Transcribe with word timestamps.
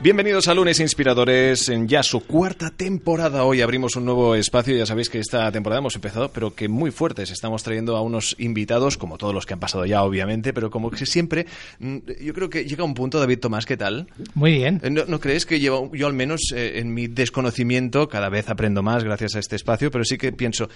Bienvenidos 0.00 0.46
a 0.46 0.54
Lunes 0.54 0.78
Inspiradores 0.78 1.68
en 1.68 1.88
ya 1.88 2.04
su 2.04 2.20
cuarta 2.20 2.70
temporada. 2.70 3.42
Hoy 3.42 3.62
abrimos 3.62 3.96
un 3.96 4.04
nuevo 4.04 4.36
espacio. 4.36 4.76
Ya 4.76 4.86
sabéis 4.86 5.10
que 5.10 5.18
esta 5.18 5.50
temporada 5.50 5.80
hemos 5.80 5.96
empezado, 5.96 6.30
pero 6.30 6.54
que 6.54 6.68
muy 6.68 6.92
fuertes. 6.92 7.32
Estamos 7.32 7.64
trayendo 7.64 7.96
a 7.96 8.00
unos 8.00 8.36
invitados, 8.38 8.96
como 8.96 9.18
todos 9.18 9.34
los 9.34 9.44
que 9.44 9.54
han 9.54 9.60
pasado 9.60 9.86
ya, 9.86 10.04
obviamente, 10.04 10.52
pero 10.52 10.70
como 10.70 10.92
que 10.92 11.04
siempre, 11.04 11.46
mm, 11.80 11.96
yo 12.20 12.32
creo 12.32 12.48
que 12.48 12.64
llega 12.64 12.84
un 12.84 12.94
punto, 12.94 13.18
David 13.18 13.40
Tomás, 13.40 13.66
¿qué 13.66 13.76
tal? 13.76 14.06
Muy 14.34 14.52
bien. 14.52 14.80
Eh, 14.84 14.90
¿No, 14.90 15.04
no 15.04 15.18
crees 15.18 15.44
que 15.44 15.58
llevo, 15.58 15.90
yo 15.92 16.06
al 16.06 16.12
menos 16.12 16.52
eh, 16.54 16.78
en 16.78 16.94
mi 16.94 17.08
desconocimiento 17.08 18.08
cada 18.08 18.28
vez 18.28 18.48
aprendo 18.50 18.84
más 18.84 19.02
gracias 19.02 19.34
a 19.34 19.40
este 19.40 19.56
espacio, 19.56 19.90
pero 19.90 20.04
sí 20.04 20.16
que 20.16 20.30
pienso, 20.30 20.68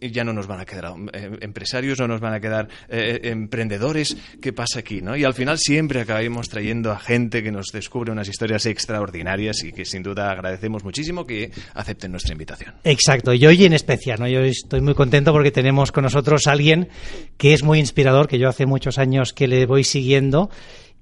ya 0.00 0.22
no 0.22 0.32
nos 0.32 0.46
van 0.46 0.60
a 0.60 0.64
quedar 0.64 0.94
eh, 1.14 1.36
empresarios, 1.40 1.98
no 1.98 2.06
nos 2.06 2.20
van 2.20 2.32
a 2.32 2.38
quedar 2.38 2.68
eh, 2.88 3.22
emprendedores, 3.24 4.16
¿qué 4.40 4.52
pasa 4.52 4.78
aquí? 4.78 5.02
¿no? 5.02 5.16
Y 5.16 5.24
al 5.24 5.34
final 5.34 5.58
siempre 5.58 6.00
acabamos 6.00 6.48
trayendo 6.48 6.92
a 6.92 7.00
gente 7.00 7.42
que 7.42 7.50
nos 7.50 7.66
descubre 7.72 8.12
unas 8.12 8.28
historias 8.28 8.68
extraordinarias 8.78 9.64
y 9.64 9.72
que 9.72 9.84
sin 9.84 10.02
duda 10.02 10.30
agradecemos 10.30 10.84
muchísimo 10.84 11.26
que 11.26 11.50
acepten 11.74 12.12
nuestra 12.12 12.32
invitación. 12.32 12.74
Exacto, 12.84 13.34
y 13.34 13.44
hoy 13.44 13.64
en 13.64 13.72
especial, 13.72 14.20
¿no? 14.20 14.28
Yo 14.28 14.40
estoy 14.40 14.80
muy 14.80 14.94
contento 14.94 15.32
porque 15.32 15.50
tenemos 15.50 15.90
con 15.90 16.04
nosotros 16.04 16.46
a 16.46 16.52
alguien 16.52 16.88
que 17.36 17.52
es 17.52 17.62
muy 17.62 17.80
inspirador, 17.80 18.28
que 18.28 18.38
yo 18.38 18.48
hace 18.48 18.66
muchos 18.66 18.98
años 18.98 19.32
que 19.32 19.48
le 19.48 19.66
voy 19.66 19.84
siguiendo 19.84 20.50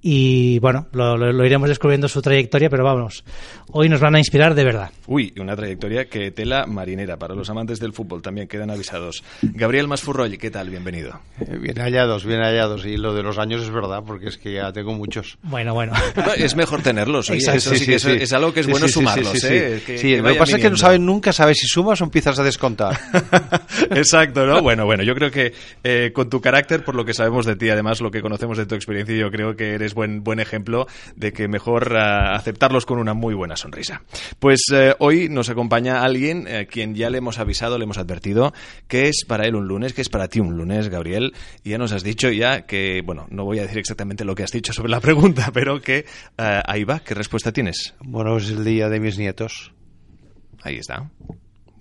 y 0.09 0.61
bueno, 0.61 0.87
lo, 0.93 1.17
lo- 1.17 1.33
lo 1.33 1.45
iremos 1.45 1.69
descubriendo 1.69 2.07
su 2.07 2.23
trayectoria, 2.23 2.71
pero 2.71 2.85
vamos, 2.85 3.25
hoy 3.73 3.89
nos 3.89 3.99
van 4.01 4.15
a 4.15 4.19
inspirar 4.21 4.55
de 4.55 4.63
verdad. 4.63 4.91
Uy, 5.09 5.33
una 5.41 5.57
trayectoria 5.57 6.05
que 6.05 6.31
tela 6.31 6.65
marinera. 6.67 7.17
Para 7.17 7.35
los 7.35 7.51
amantes 7.51 7.81
del 7.81 7.93
fútbol 7.93 8.23
también 8.23 8.47
quedan 8.47 8.71
avisados. 8.71 9.25
Gabriel 9.43 9.89
Masfurroy, 9.89 10.39
¿qué 10.39 10.49
tal? 10.53 10.71
Bienvenido. 10.71 11.19
Eh, 11.41 11.57
Bien 11.61 11.77
hallados, 11.81 12.25
bien 12.25 12.41
hallados. 12.41 12.87
Y 12.87 12.97
lo 12.99 13.15
de 13.15 13.25
los 13.25 13.37
años 13.39 13.63
es 13.63 13.71
verdad, 13.71 14.05
porque 14.07 14.29
es 14.29 14.39
que 14.39 14.53
ya 14.53 14.73
tengo 14.73 14.93
muchos. 14.95 15.39
Bueno, 15.43 15.75
bueno. 15.75 15.93
No, 16.15 16.33
Es 16.37 16.55
mejor 16.55 16.83
tenerlos, 16.83 17.29
oye, 17.31 17.41
Exacto. 17.41 17.59
eso 17.59 17.75
sí 17.75 17.87
que 17.87 17.95
es, 17.97 18.05
es 18.05 18.33
algo 18.33 18.53
que 18.55 18.61
es 18.61 18.67
Sí, 18.67 18.73
bueno 18.73 18.87
sumarlos, 18.89 19.33
sí, 19.33 19.41
sí, 19.41 19.47
¿eh? 19.55 19.77
sí. 19.81 19.85
Que- 19.87 19.99
Sí, 19.99 20.09
que 20.15 20.23
lo 20.23 20.29
que 20.33 20.35
pasa 20.39 20.57
es 20.57 20.63
que 20.63 20.71
no 20.71 20.77
sabes, 20.77 21.01
nunca 21.01 21.33
sabes 21.33 21.59
si 21.59 21.67
sumas 21.67 22.01
o 22.01 22.05
empiezas 22.05 22.39
a 22.39 22.45
descontar. 22.45 22.97
Exacto, 23.91 24.47
¿no? 24.47 24.63
Bueno, 24.63 24.85
bueno, 24.85 25.03
yo 25.03 25.15
creo 25.17 25.31
que 25.33 25.53
eh, 25.83 26.13
con 26.15 26.31
tu 26.31 26.41
carácter, 26.41 26.85
por 26.85 26.95
lo 26.95 27.05
que 27.05 27.15
sabemos 27.15 27.45
de 27.47 27.57
ti, 27.57 27.69
además 27.71 28.01
lo 28.01 28.11
que 28.13 28.21
conocemos 28.23 28.57
de 28.59 28.67
tu 28.67 28.75
experiencia, 28.77 29.17
yo 29.17 29.31
creo 29.31 29.57
que 29.57 29.75
eres 29.75 29.95
buen, 29.97 30.23
buen 30.23 30.39
ejemplo 30.39 30.87
de 31.17 31.33
que 31.33 31.49
mejor 31.49 31.97
ah, 31.97 32.37
aceptarlos 32.37 32.87
con 32.87 33.01
una 33.01 33.15
muy 33.15 33.35
buena 33.35 33.57
sonrisa. 33.57 34.03
Pues 34.39 34.61
eh, 34.73 34.95
hoy 35.01 35.29
nos 35.29 35.51
acompaña 35.51 36.03
alguien 36.03 36.47
a 36.47 36.67
quien 36.67 36.95
ya 36.95 37.11
le 37.11 37.19
hemos 37.19 37.41
avisado, 37.41 37.79
le 37.79 37.85
hemos 37.85 37.99
advertido 37.99 38.55
que 38.87 39.09
es 39.09 39.25
para 39.27 39.47
él 39.47 39.57
un 39.57 39.67
lunes, 39.67 39.93
que 39.93 40.03
es 40.03 40.09
para 40.09 40.29
ti 40.29 40.39
un 40.39 40.57
lunes, 40.57 40.89
Gabriel, 40.89 41.35
y 41.65 41.71
ya 41.71 41.79
nos 41.79 41.91
has 41.91 42.05
dicho 42.05 42.31
ya 42.31 42.67
que, 42.67 43.03
bueno, 43.05 43.27
no 43.31 43.45
voy 43.45 43.59
a 43.59 43.63
decir 43.63 43.79
exactamente 43.79 44.25
lo 44.25 44.37
que 44.37 44.45
has 44.45 44.53
dicho 44.53 44.73
sobre 44.73 44.91
la 44.91 45.01
pregunta, 45.07 45.51
pero 45.53 45.81
que 45.81 46.05
ah, 46.39 46.63
ahí 46.67 46.85
va, 46.85 47.01
¿qué 47.01 47.15
respuesta 47.15 47.51
tienes? 47.51 47.95
bueno, 48.01 48.37
es 48.37 48.51
el 48.51 48.65
día 48.65 48.89
de 48.89 49.01
mis 49.01 49.19
nietos. 49.19 49.73
Ahí 50.63 50.77
está. 50.77 51.11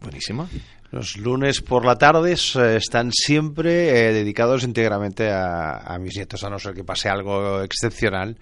Buenísimo. 0.01 0.47
Los 0.95 1.17
lunes 1.17 1.59
por 1.59 1.83
la 1.83 1.97
tarde 1.97 2.35
eh, 2.55 2.75
están 2.77 3.11
siempre 3.11 3.89
eh, 3.89 4.13
dedicados 4.13 4.63
íntegramente 4.63 5.29
a, 5.29 5.97
mis 5.99 6.15
nietos, 6.15 6.41
a 6.45 6.49
no 6.49 6.57
ser 6.57 6.73
que 6.73 6.85
pase 6.85 7.09
algo 7.09 7.61
excepcional. 7.63 8.37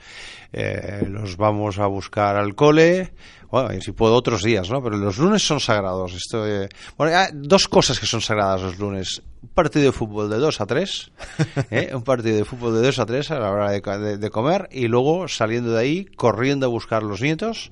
Eh, 0.51 1.03
los 1.09 1.35
vamos 1.35 1.79
a 1.79 1.87
buscar 1.87 2.35
al 2.35 2.53
cole, 2.53 3.11
bueno, 3.53 3.71
y 3.71 3.81
si 3.81 3.91
puedo 3.91 4.15
otros 4.15 4.41
días, 4.41 4.67
¿no? 4.71 4.81
Pero 4.81 4.97
los 4.97 5.19
lunes 5.19 5.45
son 5.45 5.59
sagrados. 5.59 6.11
Esto, 6.15 6.43
eh, 6.47 6.67
bueno, 6.97 7.15
hay 7.15 7.27
dos 7.33 7.67
cosas 7.67 7.99
que 7.99 8.07
son 8.07 8.19
sagradas 8.19 8.61
los 8.63 8.79
lunes. 8.79 9.21
Un 9.43 9.49
partido 9.49 9.85
de 9.85 9.91
fútbol 9.91 10.27
de 10.27 10.37
2 10.37 10.59
a 10.61 10.65
3, 10.65 11.11
¿eh? 11.69 11.91
un 11.93 12.01
partido 12.01 12.35
de 12.37 12.45
fútbol 12.45 12.73
de 12.73 12.81
2 12.81 12.97
a 12.97 13.05
3 13.05 13.29
a 13.31 13.39
la 13.39 13.51
hora 13.51 13.69
de, 13.71 13.79
de- 13.81 14.17
de 14.17 14.29
comer 14.31 14.69
y 14.71 14.87
luego 14.87 15.27
saliendo 15.27 15.73
de 15.73 15.81
ahí, 15.81 16.05
corriendo 16.05 16.65
a 16.65 16.69
buscar 16.69 17.03
los 17.03 17.21
nietos, 17.21 17.69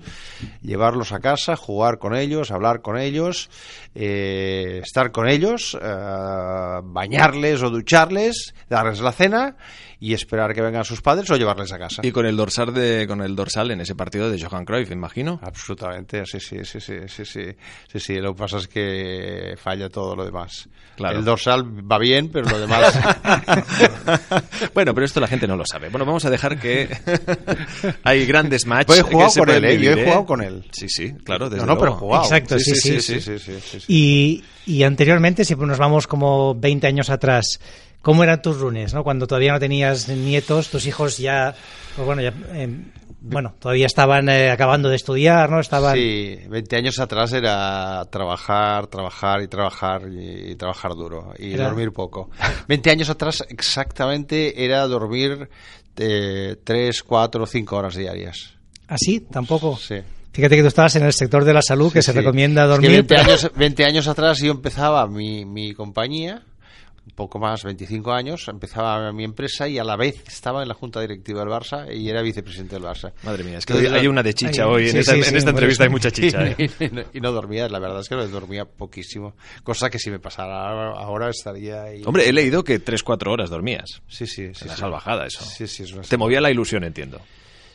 llevarlos 0.61 1.13
a 1.13 1.19
casa, 1.19 1.55
jugar 1.55 1.97
con 1.97 2.13
ellos, 2.15 2.51
hablar 2.51 2.81
con 2.81 2.99
ellos, 2.99 3.49
eh, 3.95 4.81
estar 4.83 5.11
con 5.11 5.27
ellos, 5.27 5.75
eh, 5.81 6.79
bañarles 6.83 7.63
o 7.63 7.71
ducharles, 7.71 8.53
darles 8.69 8.99
la 8.99 9.13
cena 9.13 9.55
y 10.03 10.15
esperar 10.15 10.55
que 10.55 10.61
vengan 10.61 10.83
sus 10.83 10.99
padres 10.99 11.29
o 11.29 11.35
llevarles 11.35 11.71
a 11.71 11.77
casa. 11.77 12.01
Y 12.03 12.11
con 12.11 12.25
el 12.25 12.35
dorsal 12.35 12.73
de, 12.73 13.05
con 13.07 13.21
el 13.21 13.35
dorsal 13.35 13.69
en 13.69 13.81
ese 13.81 13.93
partido 13.93 14.31
de 14.31 14.43
Johan 14.43 14.65
Cruyff, 14.65 14.89
imagino. 14.89 15.39
Absolutamente, 15.43 16.25
sí, 16.25 16.39
sí, 16.39 16.65
sí, 16.65 16.81
sí, 16.81 16.95
sí, 17.07 17.23
sí, 17.23 17.43
sí, 17.87 17.99
sí. 17.99 18.15
Lo 18.15 18.33
que 18.33 18.39
pasa 18.39 18.57
es 18.57 18.67
que 18.67 19.53
falla 19.61 19.89
todo 19.89 20.15
lo 20.15 20.25
demás. 20.25 20.67
Claro. 20.95 21.19
El 21.19 21.23
dorsal 21.23 21.63
va 21.89 21.99
bien, 21.99 22.29
pero 22.29 22.49
lo 22.49 22.59
demás. 22.59 22.99
bueno, 24.73 24.95
pero 24.95 25.05
esto 25.05 25.19
la 25.19 25.27
gente 25.27 25.45
no 25.45 25.55
lo 25.55 25.65
sabe. 25.67 25.89
Bueno, 25.89 26.03
vamos 26.03 26.25
a 26.25 26.31
dejar 26.31 26.59
que 26.59 26.89
hay 28.03 28.25
grandes 28.25 28.65
matches. 28.65 28.87
Pues 28.87 28.99
he 29.01 29.03
jugado 29.03 29.27
que 29.27 29.33
se 29.33 29.39
con 29.39 29.47
pueden 29.49 29.65
él, 29.65 29.71
¿eh? 29.71 29.83
Yo 29.83 29.91
he 29.91 30.03
jugado 30.03 30.25
con 30.25 30.41
él. 30.41 30.65
Sí, 30.71 30.89
sí, 30.89 31.13
claro. 31.23 31.47
Desde 31.47 31.63
no, 31.63 31.75
no, 31.75 31.79
pero 31.79 31.91
he 31.91 31.95
jugado. 31.95 32.23
Exacto, 32.23 32.57
sí, 32.57 32.73
sí, 32.73 32.99
sí, 33.01 33.21
sí, 33.21 33.37
sí, 33.37 33.59
sí, 33.59 33.79
sí. 33.81 33.85
Y, 33.87 34.43
y 34.65 34.81
anteriormente, 34.81 35.45
si 35.45 35.55
nos 35.55 35.77
vamos 35.77 36.07
como 36.07 36.55
20 36.55 36.87
años 36.87 37.11
atrás, 37.11 37.59
¿cómo 38.01 38.23
eran 38.23 38.41
tus 38.41 38.57
lunes? 38.57 38.93
¿no? 38.93 39.03
Cuando 39.03 39.27
todavía 39.27 39.53
no 39.53 39.59
tenías 39.59 40.07
nietos, 40.09 40.69
tus 40.69 40.85
hijos 40.85 41.17
ya, 41.17 41.55
pues 41.95 42.05
bueno, 42.05 42.21
ya, 42.21 42.33
eh, 42.53 42.69
bueno, 43.23 43.53
todavía 43.59 43.85
estaban 43.85 44.27
eh, 44.29 44.49
acabando 44.49 44.89
de 44.89 44.95
estudiar, 44.95 45.49
¿no? 45.51 45.59
Estaban... 45.59 45.95
Sí, 45.95 46.39
20 46.49 46.75
años 46.75 46.99
atrás 46.99 47.31
era 47.33 48.03
trabajar, 48.09 48.87
trabajar 48.87 49.41
y 49.43 49.47
trabajar 49.47 50.01
y, 50.11 50.55
trabajar 50.55 50.93
duro 50.95 51.33
y 51.37 51.53
Era- 51.53 51.65
dormir 51.65 51.91
poco. 51.91 52.31
20 52.67 52.89
años 52.89 53.09
atrás 53.11 53.43
exactamente 53.49 54.63
era 54.65 54.87
dormir 54.87 55.49
eh, 55.97 56.55
3, 56.63 57.03
4, 57.03 57.45
5 57.45 57.75
horas 57.75 57.95
diarias. 57.95 58.55
¿Así? 58.87 59.19
Tampoco. 59.21 59.77
Sí. 59.77 59.95
Fíjate 60.33 60.55
que 60.55 60.61
tú 60.61 60.67
estabas 60.69 60.95
en 60.95 61.03
el 61.03 61.13
sector 61.13 61.43
de 61.43 61.53
la 61.53 61.61
salud, 61.61 61.91
que 61.91 62.01
se 62.01 62.13
sí. 62.13 62.17
recomienda 62.17 62.61
Es 62.63 62.67
que 62.67 62.71
dormir. 62.71 62.91
20, 62.91 63.15
pero- 63.15 63.21
años, 63.29 63.51
20 63.55 63.85
años 63.85 64.07
atrás 64.07 64.39
yo 64.39 64.51
empezaba 64.51 65.05
mi, 65.07 65.45
mi 65.45 65.73
compañía, 65.73 66.41
poco 67.15 67.39
más, 67.39 67.63
25 67.63 68.11
años, 68.11 68.47
empezaba 68.47 69.11
mi 69.11 69.23
empresa 69.23 69.67
y 69.67 69.77
a 69.77 69.83
la 69.83 69.95
vez 69.95 70.23
estaba 70.27 70.61
en 70.61 70.67
la 70.67 70.73
junta 70.73 71.01
directiva 71.01 71.39
del 71.41 71.49
Barça 71.49 71.93
y 71.95 72.09
era 72.09 72.21
vicepresidente 72.21 72.75
del 72.75 72.83
Barça. 72.83 73.13
Madre 73.23 73.43
mía, 73.43 73.57
es 73.59 73.65
que 73.65 73.73
Entonces, 73.73 73.99
hay 73.99 74.07
una 74.07 74.23
de 74.23 74.33
chicha 74.33 74.67
hoy. 74.67 74.85
en 74.85 74.91
sí, 74.91 74.97
esta, 74.99 75.13
sí, 75.13 75.21
en 75.29 75.35
esta 75.37 75.49
entrevista 75.51 75.83
hay 75.83 75.89
mucha 75.89 76.11
chicha. 76.11 76.43
¿eh? 76.57 76.69
Y, 76.79 76.85
no, 76.93 77.03
y 77.13 77.19
no 77.21 77.31
dormía, 77.31 77.67
la 77.69 77.79
verdad 77.79 77.99
es 78.01 78.09
que 78.09 78.15
no 78.15 78.27
dormía 78.27 78.65
poquísimo. 78.65 79.35
Cosa 79.63 79.89
que 79.89 79.99
si 79.99 80.09
me 80.09 80.19
pasara 80.19 80.91
ahora 80.91 81.29
estaría 81.29 81.83
ahí. 81.83 82.01
Hombre, 82.05 82.27
he 82.27 82.33
leído 82.33 82.63
que 82.63 82.83
3-4 82.83 83.31
horas 83.31 83.49
dormías. 83.49 84.01
sí, 84.07 84.25
sí, 84.27 84.47
sí. 84.47 84.51
Es 84.51 84.61
una 84.63 84.75
salvajada 84.77 85.25
eso. 85.25 85.43
Sí, 85.45 85.67
sí, 85.67 85.83
es 85.83 85.93
una 85.93 86.01
Te 86.03 86.17
movía 86.17 86.41
la 86.41 86.49
ilusión, 86.51 86.83
entiendo. 86.83 87.21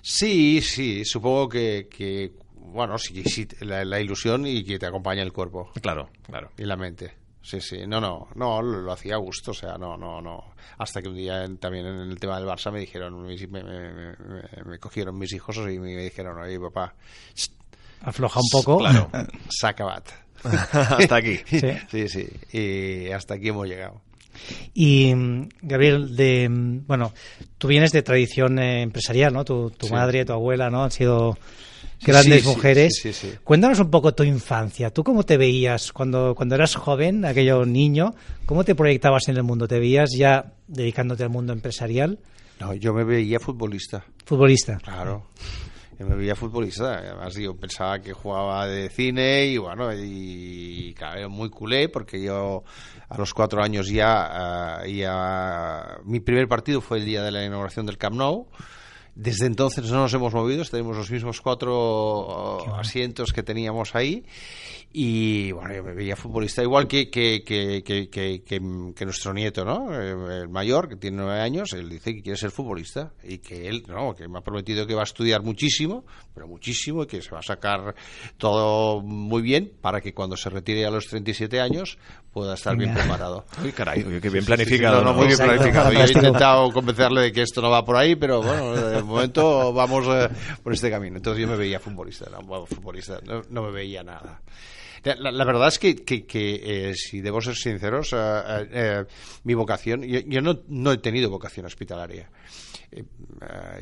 Sí, 0.03 0.61
sí, 0.63 1.05
supongo 1.05 1.49
que, 1.49 1.89
que 1.91 2.33
bueno, 2.57 2.97
sí, 2.99 3.23
sí, 3.25 3.47
la, 3.61 3.85
la 3.85 4.01
ilusión 4.01 4.47
y 4.47 4.65
que 4.65 4.79
te 4.79 4.87
acompaña 4.87 5.23
el 5.23 5.33
cuerpo 5.33 5.71
Claro, 5.81 6.11
claro. 6.25 6.51
y 6.59 6.65
la 6.65 6.77
mente. 6.77 7.15
Sí, 7.49 7.61
sí, 7.61 7.87
no, 7.87 8.01
no, 8.01 8.27
no, 8.35 8.61
lo, 8.61 8.81
lo 8.81 8.93
hacía 8.93 9.15
a 9.15 9.19
gusto, 9.19 9.53
o 9.53 9.55
sea, 9.55 9.79
no, 9.79 9.97
no, 9.97 10.21
no. 10.21 10.55
Hasta 10.79 11.01
que 11.01 11.09
un 11.09 11.15
día 11.15 11.45
en- 11.45 11.59
también 11.59 11.87
en 11.87 12.11
el 12.11 12.19
tema 12.19 12.41
del 12.41 12.49
Barça 12.49 12.73
me 12.73 12.81
dijeron, 12.81 13.23
me, 13.23 13.37
me- 13.37 13.63
me- 13.63 13.93
me- 14.17 14.65
me 14.65 14.79
cogieron 14.81 15.17
mis 15.17 15.33
hijos 15.33 15.57
y 15.59 15.79
me 15.79 15.97
dijeron, 15.97 16.39
oye, 16.41 16.59
papá, 16.59 16.95
Afloja 18.03 18.41
un 18.41 18.49
poco. 18.51 18.79
Claro. 18.79 19.11
sacabat. 19.61 20.09
Hasta 20.45 21.17
aquí. 21.17 21.39
Sí. 21.47 21.61
Sí, 21.91 22.09
sí, 22.09 22.29
y 22.53 23.11
hasta 23.13 23.35
aquí 23.35 23.49
hemos 23.49 23.67
llegado. 23.67 24.01
Y 24.75 25.15
mm, 25.15 25.49
Gabriel, 25.63 26.15
de 26.17 26.49
mm, 26.49 26.87
bueno, 26.87 27.13
tú 27.59 27.69
vienes 27.69 27.93
de 27.93 28.03
tradición 28.03 28.59
eh, 28.59 28.83
empresarial, 28.83 29.33
¿no? 29.33 29.45
Tu, 29.45 29.71
tu 29.71 29.87
Sí. 29.87 29.93
madre, 29.93 30.25
tu 30.25 30.33
abuela, 30.35 30.69
¿no? 30.69 30.85
Han 30.85 30.91
sido 30.91 31.39
grandes 32.03 32.43
sí, 32.43 32.49
mujeres. 32.49 32.99
sí, 33.01 33.13
sí. 33.13 33.33
Cuéntanos 33.45 33.81
un 33.81 33.91
poco 33.91 34.15
tu 34.15 34.23
infancia. 34.23 34.91
¿Tú 34.91 35.05
cómo 35.05 35.25
te 35.25 35.37
veías 35.37 35.93
cuando, 35.93 36.35
cuando 36.35 36.55
eras 36.55 36.75
joven, 36.75 37.25
aquello 37.25 37.65
niño? 37.65 38.15
¿Cómo 38.45 38.65
te 38.65 38.75
proyectabas 38.75 39.29
en 39.29 39.37
el 39.37 39.43
mundo? 39.43 39.69
¿Te 39.69 39.79
veías 39.79 40.11
ya 40.17 40.53
dedicándote 40.67 41.23
al 41.23 41.31
mundo 41.31 41.53
empresarial? 41.53 42.19
No, 42.61 42.75
yo 42.75 42.93
me 42.95 43.05
veía 43.05 43.39
futbolista. 43.39 44.05
Futbolista. 44.25 44.79
Claro. 44.79 45.27
Yo 45.99 46.07
me 46.07 46.15
veía 46.15 46.35
futbolista. 46.35 46.99
Además, 46.99 47.35
yo 47.35 47.57
pensaba 47.57 48.01
que 48.01 48.13
jugaba 48.13 48.67
de 48.67 48.89
cine 48.91 49.47
y 49.47 49.57
bueno, 49.57 49.91
y, 49.95 50.95
claro, 50.97 51.19
era 51.19 51.29
muy 51.29 51.49
culé 51.49 51.89
porque 51.89 52.23
yo 52.23 52.65
a 53.09 53.17
los 53.17 53.33
cuatro 53.33 53.63
años 53.63 53.89
ya, 53.89 54.81
ah, 54.81 54.87
ya. 54.87 55.99
Mi 56.05 56.21
primer 56.21 56.49
partido 56.49 56.81
fue 56.81 56.99
el 56.99 57.05
día 57.07 57.23
de 57.23 57.31
la 57.31 57.45
inauguración 57.45 57.87
del 57.87 57.99
Camp 57.99 58.17
Nou 58.17 58.47
Desde 59.17 59.47
entonces 59.47 59.91
no 59.91 60.03
nos 60.03 60.13
hemos 60.13 60.35
movido, 60.35 60.63
tenemos 60.67 60.95
los 60.95 61.11
mismos 61.11 61.41
cuatro 61.41 62.77
asientos 62.77 63.33
que 63.33 63.43
teníamos 63.43 63.95
ahí 63.95 64.27
y 64.99 65.53
bueno, 65.53 65.75
yo 65.75 65.85
me 65.85 65.93
veía 65.93 66.17
futbolista 66.17 66.63
igual 66.63 66.89
que, 66.89 67.11
que, 67.11 67.43
que, 67.45 67.83
que, 67.85 69.05
nuestro 69.05 69.35
nieto, 69.35 69.63
¿no? 69.63 69.93
Eh, 69.93 70.43
el 70.43 70.49
mayor, 70.49 70.89
que 70.89 70.97
tiene 70.97 71.19
nueve 71.19 71.41
años, 71.41 71.75
él 71.75 71.91
dice 71.91 72.15
que 72.15 72.23
quiere 72.23 72.39
ser 72.39 72.51
futbolista 72.51 73.13
y 73.23 73.39
que 73.39 73.69
él, 73.69 73.85
no, 73.89 74.15
que 74.15 74.27
me 74.27 74.39
ha 74.39 74.41
prometido 74.41 74.87
que 74.87 74.95
va 74.95 75.03
a 75.03 75.05
estudiar 75.05 75.43
muchísimo, 75.43 76.07
pero 76.35 76.47
muchísimo, 76.47 77.03
y 77.03 77.07
que 77.07 77.21
se 77.21 77.31
va 77.31 77.41
a 77.41 77.43
sacar 77.43 77.95
todo 78.39 79.03
muy 79.03 79.43
bien 79.43 79.71
para 79.83 80.01
que 80.01 80.15
cuando 80.15 80.35
se 80.35 80.49
retire 80.49 80.87
a 80.87 80.91
los 80.91 81.07
37 81.09 81.61
años 81.61 81.99
pueda 82.33 82.55
estar 82.55 82.77
bien 82.77 82.95
preparado. 82.95 83.45
Uy, 83.65 83.73
caray, 83.73 84.03
qué 84.21 84.31
bien 84.31 84.45
planificado. 84.45 85.03
no, 85.03 85.13
muy 85.15 85.27
bien 85.27 85.39
planificado. 85.39 85.93
Yo 85.93 86.01
he 86.01 86.13
intentado 86.13 86.71
convencerle 86.71 87.21
de 87.21 87.33
que 87.33 87.43
esto 87.43 87.61
no 87.61 87.71
va 87.71 87.85
por 87.85 87.97
ahí, 87.97 88.17
pero 88.17 88.43
bueno, 88.43 88.75
momento 89.07 89.73
vamos 89.73 90.07
eh, 90.09 90.29
por 90.63 90.73
este 90.73 90.91
camino. 90.91 91.17
Entonces 91.17 91.41
yo 91.41 91.49
me 91.49 91.57
veía 91.57 91.81
futbolista, 91.81 92.27
no, 92.31 92.67
futbolista, 92.67 93.21
no 93.49 93.63
me 93.63 93.71
veía 93.71 94.03
nada. 94.03 94.41
La, 95.15 95.45
verdad 95.45 95.69
es 95.69 95.79
que, 95.79 95.95
que, 95.95 96.25
eh, 96.63 96.95
si 96.95 97.21
debo 97.21 97.41
ser 97.41 97.55
sinceros, 97.55 98.13
eh, 98.13 98.17
eh, 98.73 99.05
mi 99.45 99.55
vocación, 99.55 100.03
yo, 100.03 100.41
no, 100.41 100.59
no, 100.67 100.91
he 100.91 100.99
tenido 100.99 101.31
vocación 101.31 101.65
hospitalaria. 101.67 102.29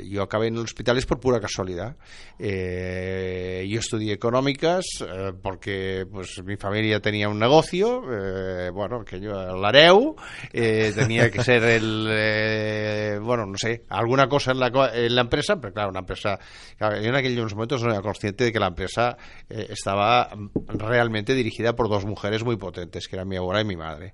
Yo 0.03 0.23
acabé 0.23 0.47
en 0.47 0.57
hospitales 0.57 1.05
por 1.05 1.19
pura 1.19 1.39
casualidad. 1.39 1.95
Yo 2.37 3.79
estudié 3.79 4.13
económicas 4.13 4.83
porque 5.41 6.05
pues 6.11 6.43
mi 6.43 6.57
familia 6.57 6.99
tenía 6.99 7.29
un 7.29 7.39
negocio, 7.39 8.01
bueno, 8.73 9.05
que 9.05 9.19
yo 9.21 9.39
el 9.39 9.63
areu, 9.63 10.15
tenía 10.51 11.29
que 11.31 11.43
ser 11.43 11.63
el, 11.63 13.19
bueno, 13.21 13.45
no 13.45 13.57
sé, 13.57 13.83
alguna 13.89 14.27
cosa 14.27 14.51
en 14.51 15.15
la 15.15 15.21
empresa, 15.21 15.61
pero 15.61 15.71
claro, 15.71 15.91
una 15.91 15.99
empresa, 15.99 16.37
yo 16.79 16.87
en 16.87 17.15
aquellos 17.15 17.53
momentos 17.53 17.83
no 17.83 17.91
era 17.91 18.01
consciente 18.01 18.45
de 18.45 18.51
que 18.51 18.59
la 18.59 18.67
empresa 18.67 19.15
estaba 19.47 20.29
realmente 20.67 21.14
dirigida 21.23 21.75
por 21.75 21.89
dos 21.89 22.05
mujeres 22.05 22.43
muy 22.43 22.57
potentes, 22.57 23.07
que 23.07 23.15
eran 23.15 23.27
mi 23.27 23.37
abuela 23.37 23.61
y 23.61 23.65
mi 23.65 23.77
madre. 23.77 24.13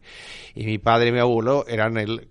Y 0.54 0.66
mi 0.66 0.78
padre 0.78 1.10
y 1.10 1.12
mi 1.12 1.20
abuelo 1.20 1.66
eran 1.68 1.98
el 1.98 2.28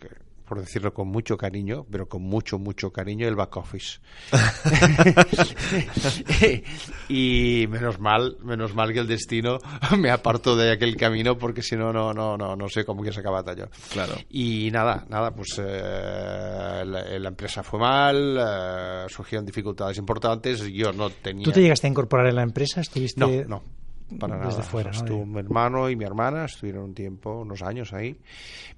por 0.50 0.58
decirlo 0.58 0.92
con 0.92 1.06
mucho 1.06 1.36
cariño, 1.36 1.86
pero 1.88 2.08
con 2.08 2.22
mucho, 2.22 2.58
mucho 2.58 2.90
cariño, 2.90 3.28
el 3.28 3.36
back 3.36 3.56
office. 3.56 4.00
y 7.08 7.66
menos 7.68 8.00
mal, 8.00 8.36
menos 8.42 8.74
mal 8.74 8.92
que 8.92 8.98
el 8.98 9.06
destino 9.06 9.58
me 9.96 10.10
apartó 10.10 10.56
de 10.56 10.72
aquel 10.72 10.96
camino, 10.96 11.38
porque 11.38 11.62
si 11.62 11.76
no, 11.76 11.92
no, 11.92 12.12
no, 12.12 12.36
no, 12.36 12.56
no 12.56 12.68
sé 12.68 12.84
cómo 12.84 13.04
que 13.04 13.12
se 13.12 13.20
acaba 13.20 13.44
yo. 13.54 13.66
Claro. 13.92 14.14
Y 14.28 14.70
nada, 14.72 15.06
nada, 15.08 15.30
pues 15.30 15.50
eh, 15.64 16.82
la, 16.84 17.28
empresa 17.28 17.62
fue 17.62 17.78
mal, 17.78 18.36
eh, 18.36 19.06
surgieron 19.08 19.46
dificultades 19.46 19.98
importantes, 19.98 20.66
yo 20.72 20.92
no 20.92 21.10
tenía... 21.10 21.44
¿Tú 21.44 21.52
te 21.52 21.60
llegaste 21.60 21.86
a 21.86 21.90
incorporar 21.90 22.26
en 22.26 22.34
la 22.34 22.42
empresa? 22.42 22.80
¿Estuviste...? 22.80 23.20
No, 23.20 23.60
no 23.60 23.79
para 24.18 24.36
nada. 24.36 24.62
Fuera, 24.62 24.90
Estuvo 24.90 25.24
mi 25.24 25.38
hermano 25.38 25.88
y 25.88 25.96
mi 25.96 26.04
hermana, 26.04 26.44
estuvieron 26.46 26.84
un 26.84 26.94
tiempo, 26.94 27.40
unos 27.40 27.62
años 27.62 27.92
ahí, 27.92 28.16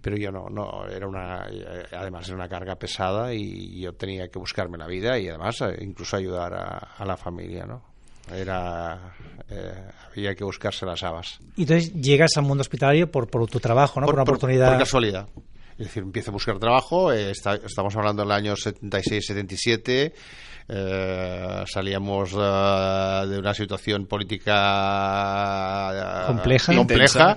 pero 0.00 0.16
yo 0.16 0.30
no, 0.30 0.48
no, 0.48 0.86
era 0.88 1.06
una, 1.06 1.46
eh, 1.50 1.84
además 1.92 2.26
era 2.28 2.36
una 2.36 2.48
carga 2.48 2.76
pesada 2.76 3.32
y 3.32 3.80
yo 3.80 3.92
tenía 3.94 4.28
que 4.28 4.38
buscarme 4.38 4.78
la 4.78 4.86
vida 4.86 5.18
y 5.18 5.28
además 5.28 5.60
eh, 5.62 5.78
incluso 5.80 6.16
ayudar 6.16 6.54
a, 6.54 7.04
la 7.04 7.16
familia, 7.16 7.66
¿no? 7.66 7.82
Era, 8.32 9.14
eh, 9.48 9.72
había 10.10 10.34
que 10.34 10.44
buscarse 10.44 10.86
las 10.86 11.02
habas. 11.02 11.40
Y 11.56 11.62
entonces 11.62 11.92
llegas 11.92 12.36
al 12.36 12.44
mundo 12.44 12.60
hospitalario 12.60 13.10
por, 13.10 13.28
por 13.28 13.48
tu 13.48 13.58
trabajo, 13.58 14.00
¿no? 14.00 14.06
Por, 14.06 14.14
una 14.14 14.22
oportunidad. 14.22 14.68
Por 14.68 14.78
casualidad. 14.78 15.28
Es 15.72 15.86
decir, 15.86 16.02
empiezo 16.02 16.30
a 16.30 16.34
buscar 16.34 16.58
trabajo, 16.58 17.12
estamos 17.12 17.96
hablando 17.96 18.22
del 18.22 18.30
año 18.30 18.54
76-77 18.54 20.12
eh, 20.68 21.64
salíamos 21.66 22.32
eh, 22.32 23.26
de 23.28 23.38
una 23.38 23.54
situación 23.54 24.06
política 24.06 25.90
eh, 25.92 26.26
compleja, 26.26 26.74
compleja. 26.74 27.36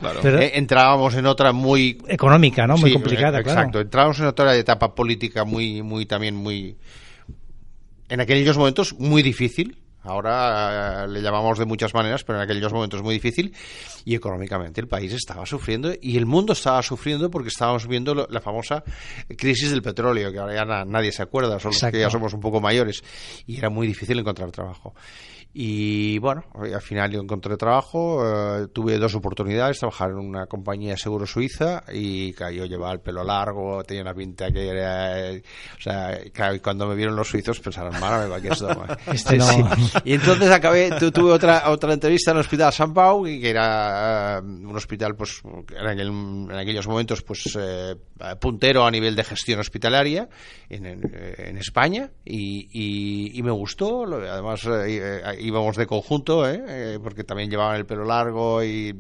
Entrábamos 0.54 1.16
en 1.16 1.26
otra 1.26 1.52
muy 1.52 1.98
económica, 2.08 2.68
¿no? 2.68 2.78
Muy 2.78 2.94
complicada, 2.94 3.40
exacto. 3.40 3.80
Entrábamos 3.80 4.20
en 4.20 4.26
otra 4.28 4.56
etapa 4.56 4.94
política 4.94 5.44
muy, 5.44 5.82
muy 5.82 6.06
también 6.06 6.36
muy 6.36 6.78
en 8.10 8.22
aquellos 8.22 8.58
momentos 8.58 8.94
muy 9.00 9.24
difícil 9.24 9.78
Ahora 10.06 11.04
eh, 11.04 11.08
le 11.08 11.22
llamamos 11.22 11.58
de 11.58 11.66
muchas 11.66 11.94
maneras, 11.94 12.24
pero 12.24 12.42
en 12.42 12.50
aquellos 12.50 12.72
momentos 12.72 13.02
muy 13.02 13.16
difícil. 13.16 13.54
Y 14.06 14.16
económicamente 14.16 14.82
el 14.82 14.88
país 14.88 15.14
estaba 15.14 15.46
sufriendo 15.46 15.92
y 16.00 16.18
el 16.18 16.26
mundo 16.26 16.54
estaba 16.54 16.82
sufriendo 16.84 17.30
porque 17.32 17.50
estábamos 17.50 17.88
viendo 17.88 18.14
la 18.14 18.42
famosa 18.42 18.84
crisis 19.38 19.72
del 19.72 19.82
petróleo, 19.82 20.32
que 20.32 20.40
ahora 20.40 20.54
ya 20.54 20.86
nadie 20.86 21.12
se 21.12 21.24
acuerda, 21.24 21.60
solo 21.60 21.76
que 21.92 22.00
ya 22.00 22.10
somos 22.10 22.34
un 22.34 22.40
poco 22.40 22.62
mayores. 22.62 23.04
Y 23.48 23.58
era 23.58 23.70
muy 23.70 23.88
difícil 23.88 24.20
encontrar 24.20 24.52
trabajo. 24.52 24.94
Y 25.58 26.20
bueno, 26.20 26.44
al 26.54 26.82
final 26.82 27.12
yo 27.12 27.22
encontré 27.22 27.56
trabajo, 27.56 28.22
eh, 28.26 28.68
tuve 28.74 28.98
dos 28.98 29.16
oportunidades, 29.16 29.80
trabajar 29.80 30.10
en 30.10 30.18
una 30.18 30.48
compañía 30.48 30.92
de 30.92 30.98
seguro 30.98 31.26
suiza 31.26 31.82
y 31.94 32.34
yo 32.34 32.66
llevaba 32.66 32.92
el 32.92 33.00
pelo 33.00 33.24
largo, 33.24 33.82
tenía 33.86 34.02
una 34.02 34.14
pinta 34.14 34.52
que 34.52 34.68
era... 34.68 35.32
o 35.78 35.82
sea, 35.82 36.20
cuando 36.62 36.88
me 36.88 36.96
vieron 36.96 37.16
los 37.16 37.30
suizos 37.30 37.62
pensaron, 37.62 37.98
madre 38.02 38.42
que 38.42 38.50
esto... 38.50 38.68
este 39.14 39.38
no. 39.38 39.46
Y 40.04 40.14
entonces 40.14 40.50
acabé, 40.52 40.92
tuve 41.12 41.32
otra 41.32 41.70
otra 41.70 41.94
entrevista 41.94 42.32
en 42.32 42.38
el 42.38 42.42
Hospital 42.42 42.74
San 42.74 42.94
Pau, 42.94 43.24
que 43.24 43.50
era 43.50 44.38
eh, 44.38 44.42
un 44.42 44.76
hospital, 44.76 45.16
pues, 45.16 45.42
en, 45.70 46.52
aquellos 46.52 46.88
momentos, 46.88 47.22
pues, 47.22 47.58
eh, 47.60 47.96
puntero 48.40 48.86
a 48.86 48.92
nivel 48.92 49.16
de 49.16 49.24
gestión 49.24 49.60
hospitalaria 49.60 50.28
en, 50.70 50.86
en, 50.86 51.58
España 51.58 52.12
y, 52.24 53.38
y, 53.38 53.42
me 53.44 53.52
gustó, 53.52 54.06
además 54.06 54.68
íbamos 55.40 55.78
de 55.78 55.86
conjunto, 55.86 56.50
¿eh? 56.50 56.64
¿eh? 56.68 57.00
porque 57.02 57.24
también 57.24 57.50
llevaban 57.50 57.78
el 57.78 57.86
pelo 57.86 58.06
largo 58.06 58.64
y, 58.64 58.96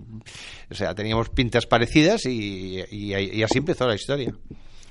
o 0.70 0.74
sea, 0.74 0.94
teníamos 0.94 1.30
pintas 1.30 1.66
parecidas 1.66 2.26
y, 2.26 2.84
y, 2.92 3.44
así 3.44 3.58
empezó 3.58 3.88
la 3.88 3.96
historia. 3.96 4.34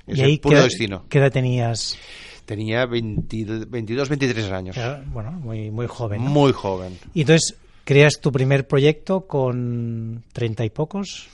Es 0.07 0.17
¿Y 0.19 0.21
ahí 0.21 0.37
puro 0.37 0.57
qué, 0.57 0.63
destino. 0.63 1.05
¿Qué 1.09 1.17
edad 1.17 1.31
tenías? 1.31 1.97
Tenía 2.45 2.85
22, 2.85 3.69
23 4.09 4.51
años. 4.51 4.77
bueno, 5.07 5.31
muy, 5.31 5.71
muy 5.71 5.87
joven. 5.87 6.21
Muy 6.21 6.51
joven. 6.51 6.97
Y 7.13 7.21
entonces, 7.21 7.55
¿creas 7.83 8.19
tu 8.21 8.31
primer 8.31 8.67
proyecto 8.67 9.21
con 9.27 10.23
treinta 10.31 10.63
y 10.63 10.69
pocos? 10.69 11.27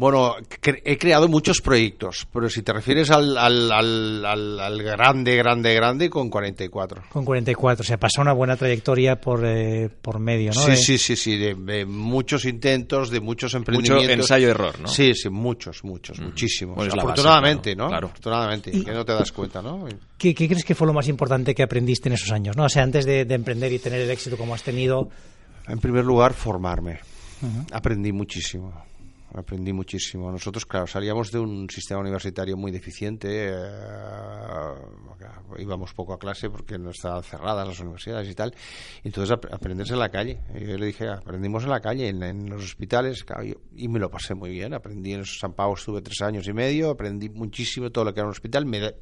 Bueno, 0.00 0.34
he 0.62 0.96
creado 0.96 1.28
muchos 1.28 1.60
proyectos, 1.60 2.26
pero 2.32 2.48
si 2.48 2.62
te 2.62 2.72
refieres 2.72 3.10
al, 3.10 3.36
al, 3.36 3.70
al, 3.70 4.82
grande, 4.82 5.36
grande, 5.36 5.74
grande, 5.74 6.08
con 6.08 6.30
44. 6.30 7.02
Con 7.10 7.22
44, 7.26 7.82
o 7.82 7.86
sea, 7.86 7.98
pasó 7.98 8.22
una 8.22 8.32
buena 8.32 8.56
trayectoria 8.56 9.20
por, 9.20 9.44
eh, 9.44 9.90
por 10.00 10.18
medio, 10.18 10.52
¿no? 10.54 10.62
Sí, 10.62 10.76
sí, 10.76 10.96
sí, 10.96 11.16
sí, 11.16 11.36
de, 11.36 11.84
muchos 11.84 12.46
intentos, 12.46 13.10
de 13.10 13.20
muchos 13.20 13.52
emprendimientos. 13.52 14.02
Mucho 14.02 14.22
ensayo-error, 14.22 14.80
¿no? 14.80 14.88
Sí, 14.88 15.12
sí, 15.14 15.28
muchos, 15.28 15.84
muchos, 15.84 16.18
muchísimos. 16.18 16.78
afortunadamente, 16.78 17.76
¿no? 17.76 17.88
Claro. 17.88 18.06
Afortunadamente, 18.06 18.70
que 18.70 18.92
no 18.92 19.04
te 19.04 19.12
das 19.12 19.30
cuenta, 19.32 19.60
¿no? 19.60 19.86
¿qué, 20.16 20.34
crees 20.34 20.64
que 20.64 20.74
fue 20.74 20.86
lo 20.86 20.94
más 20.94 21.08
importante 21.08 21.54
que 21.54 21.62
aprendiste 21.62 22.08
en 22.08 22.14
esos 22.14 22.32
años, 22.32 22.56
no? 22.56 22.64
O 22.64 22.70
sea, 22.70 22.84
antes 22.84 23.04
de, 23.04 23.20
emprender 23.28 23.70
y 23.70 23.78
tener 23.78 24.00
el 24.00 24.10
éxito 24.10 24.38
como 24.38 24.54
has 24.54 24.62
tenido. 24.62 25.10
En 25.68 25.78
primer 25.78 26.06
lugar, 26.06 26.32
formarme. 26.32 27.00
Aprendí 27.70 28.12
muchísimo 28.12 28.88
aprendí 29.34 29.72
muchísimo. 29.72 30.30
Nosotros, 30.30 30.66
claro, 30.66 30.86
salíamos 30.86 31.30
de 31.30 31.38
un 31.38 31.68
sistema 31.70 32.00
universitario 32.00 32.56
muy 32.56 32.72
deficiente, 32.72 33.48
eh, 33.50 33.54
íbamos 35.58 35.92
poco 35.94 36.12
a 36.12 36.18
clase 36.18 36.50
porque 36.50 36.78
no 36.78 36.90
estaban 36.90 37.22
cerradas 37.22 37.66
las 37.66 37.80
universidades 37.80 38.28
y 38.28 38.34
tal, 38.34 38.54
entonces 39.04 39.36
aprenderse 39.52 39.92
en 39.92 39.98
la 39.98 40.08
calle. 40.08 40.40
yo 40.54 40.76
le 40.76 40.86
dije, 40.86 41.08
aprendimos 41.08 41.64
en 41.64 41.70
la 41.70 41.80
calle, 41.80 42.08
en, 42.08 42.50
los 42.50 42.64
hospitales, 42.64 43.24
y 43.76 43.88
me 43.88 43.98
lo 43.98 44.10
pasé 44.10 44.34
muy 44.34 44.50
bien. 44.50 44.74
Aprendí 44.74 45.12
en 45.12 45.24
San 45.24 45.52
Pablo, 45.52 45.74
estuve 45.74 46.02
tres 46.02 46.20
años 46.22 46.46
y 46.48 46.52
medio, 46.52 46.90
aprendí 46.90 47.28
muchísimo 47.28 47.90
todo 47.90 48.04
lo 48.04 48.14
que 48.14 48.20
era 48.20 48.26
un 48.26 48.32
hospital, 48.32 48.66
me, 48.66 48.94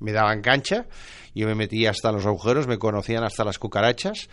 me 0.00 0.12
daban 0.12 0.40
cancha, 0.40 0.86
yo 1.34 1.46
me 1.46 1.54
metía 1.54 1.90
hasta 1.90 2.12
los 2.12 2.26
agujeros, 2.26 2.66
me 2.66 2.78
conocían 2.78 3.24
hasta 3.24 3.44
las 3.44 3.58
cucarachas, 3.58 4.28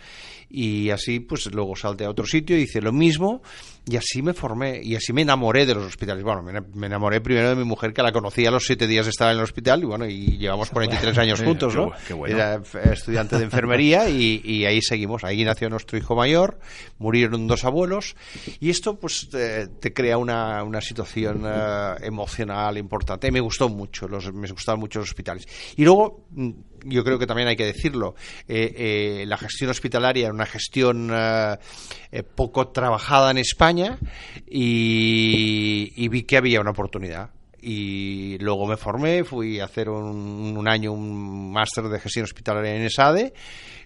y 0.50 0.90
así, 0.90 1.20
pues 1.20 1.46
luego 1.52 1.76
salté 1.76 2.04
a 2.04 2.10
otro 2.10 2.26
sitio, 2.26 2.56
hice 2.56 2.80
lo 2.80 2.92
mismo, 2.92 3.42
y 3.86 3.96
así 3.96 4.22
me 4.22 4.32
formé, 4.34 4.80
y 4.82 4.96
así 4.96 5.12
me 5.12 5.22
enamoré 5.22 5.66
de 5.66 5.74
los 5.74 5.86
hospitales. 5.86 6.24
Bueno, 6.24 6.42
me, 6.42 6.86
enamoré 6.86 7.20
primero 7.20 7.50
de 7.50 7.54
mi 7.54 7.64
mujer, 7.64 7.92
que 7.92 8.02
la 8.02 8.12
conocía 8.12 8.48
a 8.48 8.52
los 8.52 8.64
siete 8.64 8.86
días 8.86 9.06
de 9.06 9.10
estar 9.10 9.30
en 9.30 9.38
el 9.38 9.44
hospital, 9.44 9.82
y 9.82 9.86
bueno, 9.86 10.06
y 10.06 10.38
llevamos 10.38 10.70
43 10.70 11.16
años 11.18 11.42
juntos, 11.42 11.74
¿no? 11.74 11.92
Era 12.26 12.62
estudiante 12.90 13.36
de 13.36 13.44
enfermería, 13.44 14.08
y, 14.08 14.64
ahí 14.64 14.80
seguimos. 14.82 15.24
Ahí 15.24 15.44
nació 15.44 15.68
nuestro 15.68 15.98
hijo 15.98 16.14
mayor, 16.14 16.58
murieron 16.98 17.46
dos 17.46 17.64
abuelos, 17.64 18.16
y 18.60 18.70
esto, 18.70 18.98
pues, 18.98 19.28
te, 19.30 19.92
crea 19.92 20.18
una, 20.18 20.62
una 20.64 20.80
situación 20.80 21.44
eh, 21.46 21.94
emocional 22.02 22.78
importante. 22.78 23.30
Me 23.30 23.40
gustó 23.40 23.68
mucho, 23.68 24.08
los, 24.08 24.32
me 24.32 24.48
gustaban 24.48 24.80
mucho 24.80 25.00
los 25.00 25.08
hospitales. 25.08 25.46
Y 25.76 25.84
luego, 25.84 26.26
mm, 26.30 26.50
yo 26.88 27.04
creo 27.04 27.18
que 27.18 27.26
también 27.26 27.48
hay 27.48 27.56
que 27.56 27.64
decirlo, 27.64 28.14
eh, 28.48 28.74
eh, 28.76 29.24
la 29.26 29.36
gestión 29.36 29.70
hospitalaria 29.70 30.24
era 30.24 30.34
una 30.34 30.46
gestión 30.46 31.10
poco 32.34 32.68
trabajada 32.68 33.30
en 33.30 33.38
España 33.38 33.98
y, 34.46 36.08
vi 36.08 36.22
que 36.22 36.36
había 36.36 36.60
una 36.60 36.70
oportunidad. 36.70 37.30
y 37.60 38.38
luego 38.38 38.66
me 38.66 38.76
formé, 38.76 39.24
fui 39.24 39.58
a 39.60 39.64
hacer 39.64 39.88
un, 39.88 40.56
un 40.56 40.68
año 40.68 40.92
un 40.92 41.52
máster 41.52 41.84
de 41.88 41.98
gestión 41.98 42.24
hospitalaria 42.24 42.76
en 42.76 42.82
ESADE, 42.82 43.34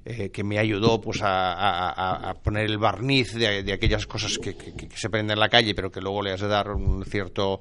eh, 0.05 0.31
que 0.31 0.43
me 0.43 0.59
ayudó 0.59 1.01
pues 1.01 1.21
a, 1.23 2.35
poner 2.43 2.65
el 2.65 2.79
barniz 2.79 3.35
de, 3.35 3.73
aquellas 3.73 4.05
cosas 4.09 4.37
que, 4.37 4.57
se 4.97 5.07
aprenden 5.07 5.35
en 5.35 5.41
la 5.41 5.49
calle, 5.49 5.77
pero 5.77 5.93
que 5.93 6.01
luego 6.01 6.23
le 6.23 6.33
has 6.33 6.41
de 6.41 6.49
dar 6.49 6.71
un 6.71 7.05
cierto, 7.05 7.61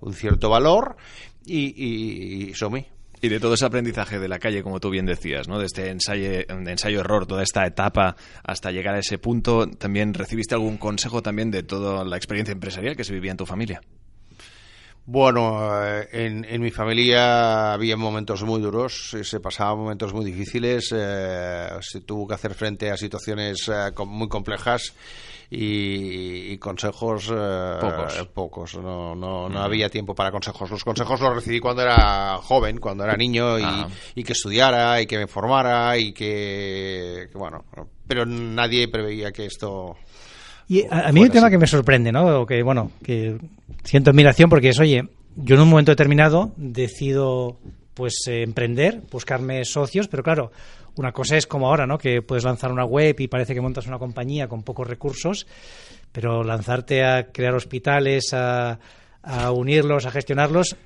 un 0.00 0.14
cierto 0.14 0.48
valor, 0.48 0.96
y, 1.44 2.48
y, 2.48 2.54
somí. 2.54 2.86
Y 3.24 3.28
de 3.28 3.38
todo 3.38 3.54
ese 3.54 3.64
aprendizaje 3.64 4.18
de 4.18 4.26
la 4.26 4.40
calle, 4.40 4.64
como 4.64 4.80
tú 4.80 4.90
bien 4.90 5.06
decías, 5.06 5.46
¿no? 5.46 5.60
de 5.60 5.66
este 5.66 5.90
ensayo, 5.90 6.40
ensayo-error, 6.48 7.24
toda 7.24 7.44
esta 7.44 7.64
etapa 7.64 8.16
hasta 8.42 8.72
llegar 8.72 8.96
a 8.96 8.98
ese 8.98 9.16
punto, 9.16 9.68
¿también 9.68 10.12
recibiste 10.12 10.56
algún 10.56 10.76
consejo 10.76 11.22
también 11.22 11.52
de 11.52 11.62
toda 11.62 12.04
la 12.04 12.16
experiencia 12.16 12.50
empresarial 12.50 12.96
que 12.96 13.04
se 13.04 13.14
vivía 13.14 13.30
en 13.30 13.36
tu 13.36 13.46
familia? 13.46 13.80
Bueno, 15.06 15.70
eh, 15.84 16.08
en, 16.10 16.44
en, 16.44 16.60
mi 16.60 16.72
familia 16.72 17.72
había 17.72 17.96
momentos 17.96 18.42
muy 18.42 18.60
duros, 18.60 19.16
se 19.22 19.40
pasaban 19.40 19.78
momentos 19.78 20.12
muy 20.12 20.24
difíciles, 20.24 20.92
eh, 20.92 21.68
se 21.80 22.00
tuvo 22.00 22.26
que 22.26 22.34
hacer 22.34 22.54
frente 22.54 22.90
a 22.90 22.96
situaciones 22.96 23.68
eh, 23.68 23.90
muy 24.04 24.28
complejas 24.28 24.94
y, 25.54 26.52
y 26.52 26.56
consejos 26.56 27.30
eh, 27.30 27.76
pocos. 27.78 28.28
pocos. 28.32 28.74
No, 28.76 29.14
no, 29.14 29.50
no 29.50 29.60
había 29.60 29.90
tiempo 29.90 30.14
para 30.14 30.30
consejos. 30.30 30.70
Los 30.70 30.82
consejos 30.82 31.20
los 31.20 31.34
recibí 31.34 31.60
cuando 31.60 31.82
era 31.82 32.38
joven, 32.38 32.78
cuando 32.78 33.04
era 33.04 33.16
niño 33.16 33.58
y, 33.58 33.64
y 34.14 34.24
que 34.24 34.32
estudiara 34.32 35.02
y 35.02 35.06
que 35.06 35.18
me 35.18 35.26
formara 35.26 35.98
y 35.98 36.14
que, 36.14 37.28
que, 37.30 37.36
bueno, 37.36 37.66
pero 38.06 38.24
nadie 38.24 38.88
preveía 38.88 39.30
que 39.30 39.44
esto... 39.44 39.96
Y 40.68 40.86
a, 40.86 41.08
a 41.08 41.12
mí 41.12 41.20
un 41.20 41.28
tema 41.28 41.48
así. 41.48 41.54
que 41.54 41.58
me 41.58 41.66
sorprende, 41.66 42.12
¿no? 42.12 42.46
Que, 42.46 42.62
bueno, 42.62 42.92
que 43.04 43.36
siento 43.84 44.10
admiración 44.10 44.48
porque 44.48 44.70
es, 44.70 44.80
oye, 44.80 45.06
yo 45.36 45.56
en 45.56 45.60
un 45.60 45.68
momento 45.68 45.92
determinado 45.92 46.52
decido 46.56 47.58
pues 47.92 48.14
eh, 48.26 48.42
emprender, 48.42 49.02
buscarme 49.10 49.66
socios, 49.66 50.08
pero 50.08 50.22
claro, 50.22 50.50
una 50.96 51.12
cosa 51.12 51.36
es 51.36 51.46
como 51.46 51.68
ahora, 51.68 51.86
¿no? 51.86 51.98
Que 51.98 52.22
puedes 52.22 52.44
lanzar 52.44 52.72
una 52.72 52.84
web 52.84 53.18
y 53.18 53.28
parece 53.28 53.54
que 53.54 53.60
montas 53.60 53.86
una 53.86 53.98
compañía 53.98 54.48
con 54.48 54.62
pocos 54.62 54.86
recursos, 54.86 55.46
pero 56.12 56.42
lanzarte 56.42 57.04
a 57.04 57.32
crear 57.32 57.54
hospitales, 57.54 58.32
a, 58.34 58.78
a 59.22 59.50
unirlos, 59.52 60.06
a 60.06 60.10
gestionarlos, 60.10 60.76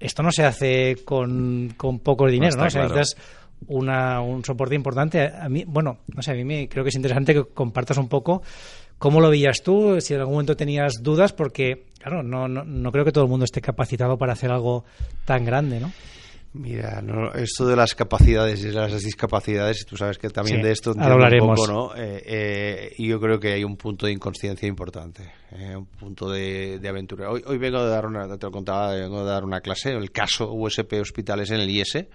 esto 0.00 0.22
no 0.22 0.32
se 0.32 0.44
hace 0.44 0.96
con, 1.04 1.74
con 1.76 2.00
poco 2.00 2.26
dinero, 2.26 2.56
¿no? 2.56 2.62
¿no? 2.62 2.66
O 2.66 2.70
sea, 2.70 2.82
claro. 2.82 2.96
necesitas 2.96 3.22
una, 3.68 4.20
un 4.20 4.44
soporte 4.44 4.74
importante. 4.74 5.26
A 5.26 5.48
mí, 5.48 5.64
bueno, 5.66 5.98
no 6.14 6.22
sé, 6.22 6.32
a 6.32 6.34
mí 6.34 6.44
me, 6.44 6.68
creo 6.68 6.84
que 6.84 6.90
es 6.90 6.96
interesante 6.96 7.34
que 7.34 7.44
compartas 7.44 7.98
un 7.98 8.08
poco 8.08 8.42
cómo 8.98 9.20
lo 9.20 9.30
veías 9.30 9.62
tú, 9.62 10.00
si 10.00 10.14
en 10.14 10.20
algún 10.20 10.34
momento 10.34 10.56
tenías 10.56 11.02
dudas, 11.02 11.32
porque, 11.32 11.86
claro, 11.98 12.22
no, 12.22 12.48
no, 12.48 12.64
no 12.64 12.92
creo 12.92 13.04
que 13.04 13.12
todo 13.12 13.24
el 13.24 13.30
mundo 13.30 13.44
esté 13.44 13.60
capacitado 13.60 14.16
para 14.16 14.32
hacer 14.32 14.50
algo 14.50 14.84
tan 15.24 15.44
grande, 15.44 15.80
¿no? 15.80 15.92
Mira, 16.56 17.02
no, 17.02 17.32
esto 17.32 17.66
de 17.66 17.74
las 17.74 17.96
capacidades 17.96 18.64
y 18.64 18.70
las 18.70 19.02
discapacidades, 19.02 19.84
tú 19.86 19.96
sabes 19.96 20.18
que 20.18 20.30
también 20.30 20.58
Sí, 20.58 20.62
de 20.62 20.70
esto 20.70 20.94
hablaremos. 20.96 21.48
un 21.58 21.66
poco, 21.66 21.72
¿no? 21.72 21.96
Eh, 21.96 22.22
eh, 22.24 22.92
y 22.96 23.08
yo 23.08 23.18
creo 23.20 23.40
que 23.40 23.54
hay 23.54 23.64
un 23.64 23.76
punto 23.76 24.06
de 24.06 24.12
inconsciencia 24.12 24.68
importante, 24.68 25.32
eh, 25.50 25.74
un 25.74 25.86
punto 25.86 26.30
de, 26.30 26.78
de 26.78 26.88
aventura. 26.88 27.28
Hoy, 27.28 27.42
hoy 27.44 27.58
vengo 27.58 27.82
de 27.82 27.90
dar 27.90 28.06
una, 28.06 28.28
te 28.38 28.46
lo 28.46 28.52
contaba, 28.52 28.94
vengo 28.94 29.24
de 29.24 29.30
dar 29.32 29.42
una 29.44 29.60
clase, 29.60 29.90
el 29.90 30.12
caso 30.12 30.52
USP 30.52 30.92
Hospitales 31.00 31.50
en 31.50 31.58
el 31.58 31.68
IS, 31.68 32.06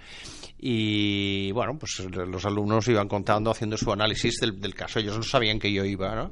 y 0.61 1.51
bueno, 1.51 1.77
pues 1.79 1.99
los 1.99 2.45
alumnos 2.45 2.87
iban 2.89 3.07
contando, 3.07 3.51
haciendo 3.51 3.77
su 3.77 3.91
análisis 3.91 4.39
del, 4.41 4.59
del 4.59 4.75
caso. 4.75 4.99
Ellos 4.99 5.15
no 5.15 5.23
sabían 5.23 5.57
que 5.57 5.71
yo 5.71 5.85
iba, 5.85 6.13
¿no? 6.15 6.31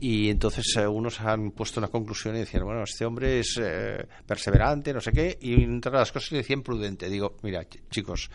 Y 0.00 0.28
entonces 0.28 0.66
eh, 0.76 0.86
unos 0.86 1.18
han 1.20 1.52
puesto 1.52 1.80
una 1.80 1.88
conclusión 1.88 2.36
y 2.36 2.40
decían, 2.40 2.64
bueno, 2.64 2.82
este 2.82 3.06
hombre 3.06 3.38
es 3.40 3.58
eh, 3.58 4.06
perseverante, 4.26 4.92
no 4.92 5.00
sé 5.00 5.12
qué, 5.12 5.38
y 5.40 5.54
entre 5.62 5.92
las 5.92 6.12
cosas 6.12 6.32
le 6.32 6.38
decían 6.38 6.62
prudente. 6.62 7.08
Digo, 7.08 7.38
mira, 7.42 7.64
ch 7.64 7.78
chicos, 7.90 8.30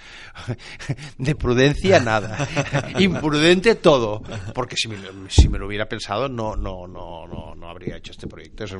de 1.20 1.36
prudencia 1.36 2.00
nada, 2.00 2.48
imprudente 3.00 3.75
todo, 3.75 4.24
porque 4.56 4.75
si 4.78 4.88
me, 4.88 4.98
si 5.28 5.48
me, 5.48 5.60
lo 5.60 5.68
hubiera 5.68 5.88
pensado 5.88 6.28
no, 6.28 6.56
no, 6.56 6.88
no, 6.88 7.28
no, 7.28 7.54
no 7.54 7.70
habría 7.70 7.98
hecho 7.98 8.13
este 8.13 8.25
proyecto. 8.25 8.63
Es, 8.63 8.75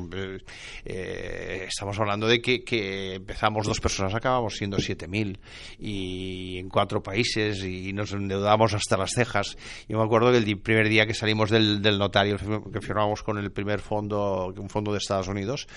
eh, 0.86 1.66
estamos 1.68 2.00
hablando 2.00 2.28
de 2.28 2.42
que, 2.42 2.64
que, 2.64 3.16
empezamos 3.16 3.68
dos 3.68 3.80
personas, 3.80 4.16
acabamos 4.16 4.56
siendo 4.56 4.78
7.000 4.78 5.38
y 5.78 6.19
en 6.58 6.70
cuatro 6.70 7.02
países 7.02 7.64
y 7.64 7.94
nos 7.94 8.12
endeudamos 8.14 8.74
hasta 8.74 8.98
las 8.98 9.12
cejas. 9.12 9.58
Yo 9.88 9.98
me 9.98 10.04
acuerdo 10.04 10.32
que 10.32 10.38
el 10.38 10.60
primer 10.60 10.90
día 10.90 11.06
que 11.06 11.14
salimos 11.14 11.50
del, 11.50 11.82
del 11.82 11.98
notario, 11.98 12.38
que 12.72 12.82
firmamos 12.82 13.24
con 13.24 13.38
el 13.38 13.52
primer 13.52 13.80
fondo, 13.80 14.54
un 14.58 14.70
fondo 14.70 14.92
de 14.92 14.98
Estados 14.98 15.28
Unidos, 15.28 15.68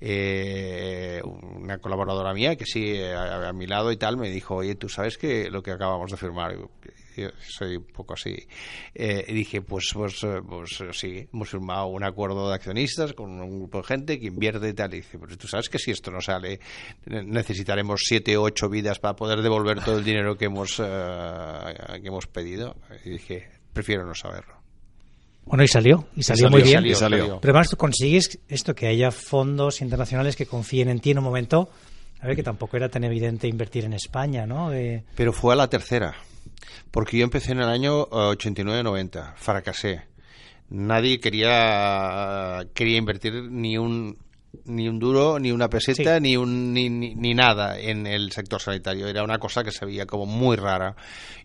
eh, 0.00 1.20
una 1.24 1.78
colaboradora 1.78 2.32
mía 2.34 2.56
que 2.56 2.66
sí, 2.66 3.00
a, 3.02 3.48
a, 3.48 3.52
mi 3.52 3.66
lado 3.66 3.92
y 3.92 3.96
tal, 3.96 4.16
me 4.16 4.30
dijo, 4.30 4.56
oye, 4.56 4.74
tú 4.74 4.88
sabes 4.88 5.18
que 5.18 5.50
lo 5.50 5.62
que 5.62 5.72
acabamos 5.72 6.10
de 6.10 6.16
firmar, 6.16 6.56
yo 7.22 7.28
soy 7.40 7.76
un 7.76 7.84
poco 7.84 8.14
así, 8.14 8.36
eh, 8.94 9.24
y 9.28 9.32
dije, 9.32 9.62
pues, 9.62 9.90
pues, 9.92 10.24
pues 10.48 10.78
sí, 10.92 11.28
hemos 11.32 11.48
firmado 11.48 11.86
un 11.86 12.04
acuerdo 12.04 12.48
de 12.48 12.54
accionistas 12.54 13.12
con 13.12 13.30
un 13.40 13.58
grupo 13.60 13.78
de 13.78 13.84
gente 13.84 14.20
que 14.20 14.26
invierte 14.26 14.68
y 14.68 14.74
tal, 14.74 14.92
y 14.94 14.98
dice, 14.98 15.18
pero 15.18 15.36
tú 15.36 15.48
sabes 15.48 15.68
que 15.68 15.78
si 15.78 15.90
esto 15.90 16.10
no 16.10 16.20
sale, 16.20 16.60
necesitaremos 17.06 18.00
siete 18.04 18.36
o 18.36 18.42
ocho 18.42 18.68
vidas 18.68 18.98
para 18.98 19.16
poder 19.16 19.42
devolver 19.42 19.82
todo 19.82 19.98
el 19.98 20.04
dinero 20.04 20.36
que 20.36 20.46
hemos, 20.46 20.78
uh, 20.78 20.82
que 22.00 22.08
hemos 22.08 22.26
pedido, 22.26 22.76
y 23.04 23.10
dije, 23.10 23.50
prefiero 23.72 24.06
no 24.06 24.14
saberlo. 24.14 24.58
Bueno, 25.44 25.64
y 25.64 25.68
salió, 25.68 26.08
y 26.14 26.22
salió, 26.22 26.48
salió 26.48 26.50
muy 26.50 26.62
bien. 26.62 26.76
Salió, 26.76 26.94
salió. 26.94 27.40
Pero 27.40 27.52
además 27.54 27.70
tú 27.70 27.76
consigues 27.78 28.38
esto, 28.48 28.74
que 28.74 28.86
haya 28.86 29.10
fondos 29.10 29.80
internacionales 29.80 30.36
que 30.36 30.44
confíen 30.44 30.90
en 30.90 31.00
ti 31.00 31.12
en 31.12 31.18
un 31.18 31.24
momento, 31.24 31.70
a 32.20 32.26
ver, 32.26 32.36
que 32.36 32.42
tampoco 32.42 32.76
era 32.76 32.90
tan 32.90 33.04
evidente 33.04 33.48
invertir 33.48 33.84
en 33.84 33.94
España, 33.94 34.44
¿no? 34.46 34.72
Eh... 34.74 35.04
Pero 35.14 35.32
fue 35.32 35.54
a 35.54 35.56
la 35.56 35.70
tercera, 35.70 36.14
porque 36.90 37.18
yo 37.18 37.24
empecé 37.24 37.52
en 37.52 37.60
el 37.60 37.68
año 37.68 38.06
89-90, 38.08 39.34
fracasé. 39.36 40.06
Nadie 40.70 41.18
quería, 41.18 42.66
quería 42.74 42.98
invertir 42.98 43.44
ni 43.50 43.78
un, 43.78 44.18
ni 44.64 44.88
un 44.88 44.98
duro, 44.98 45.38
ni 45.38 45.50
una 45.50 45.68
peseta, 45.68 46.16
sí. 46.16 46.20
ni, 46.20 46.36
un, 46.36 46.72
ni, 46.72 46.90
ni, 46.90 47.14
ni, 47.14 47.34
nada 47.34 47.78
en 47.78 48.06
el 48.06 48.32
sector 48.32 48.60
sanitario. 48.60 49.08
Era 49.08 49.22
una 49.22 49.38
cosa 49.38 49.64
que 49.64 49.72
se 49.72 49.86
veía 49.86 50.06
como 50.06 50.26
muy 50.26 50.56
rara. 50.56 50.94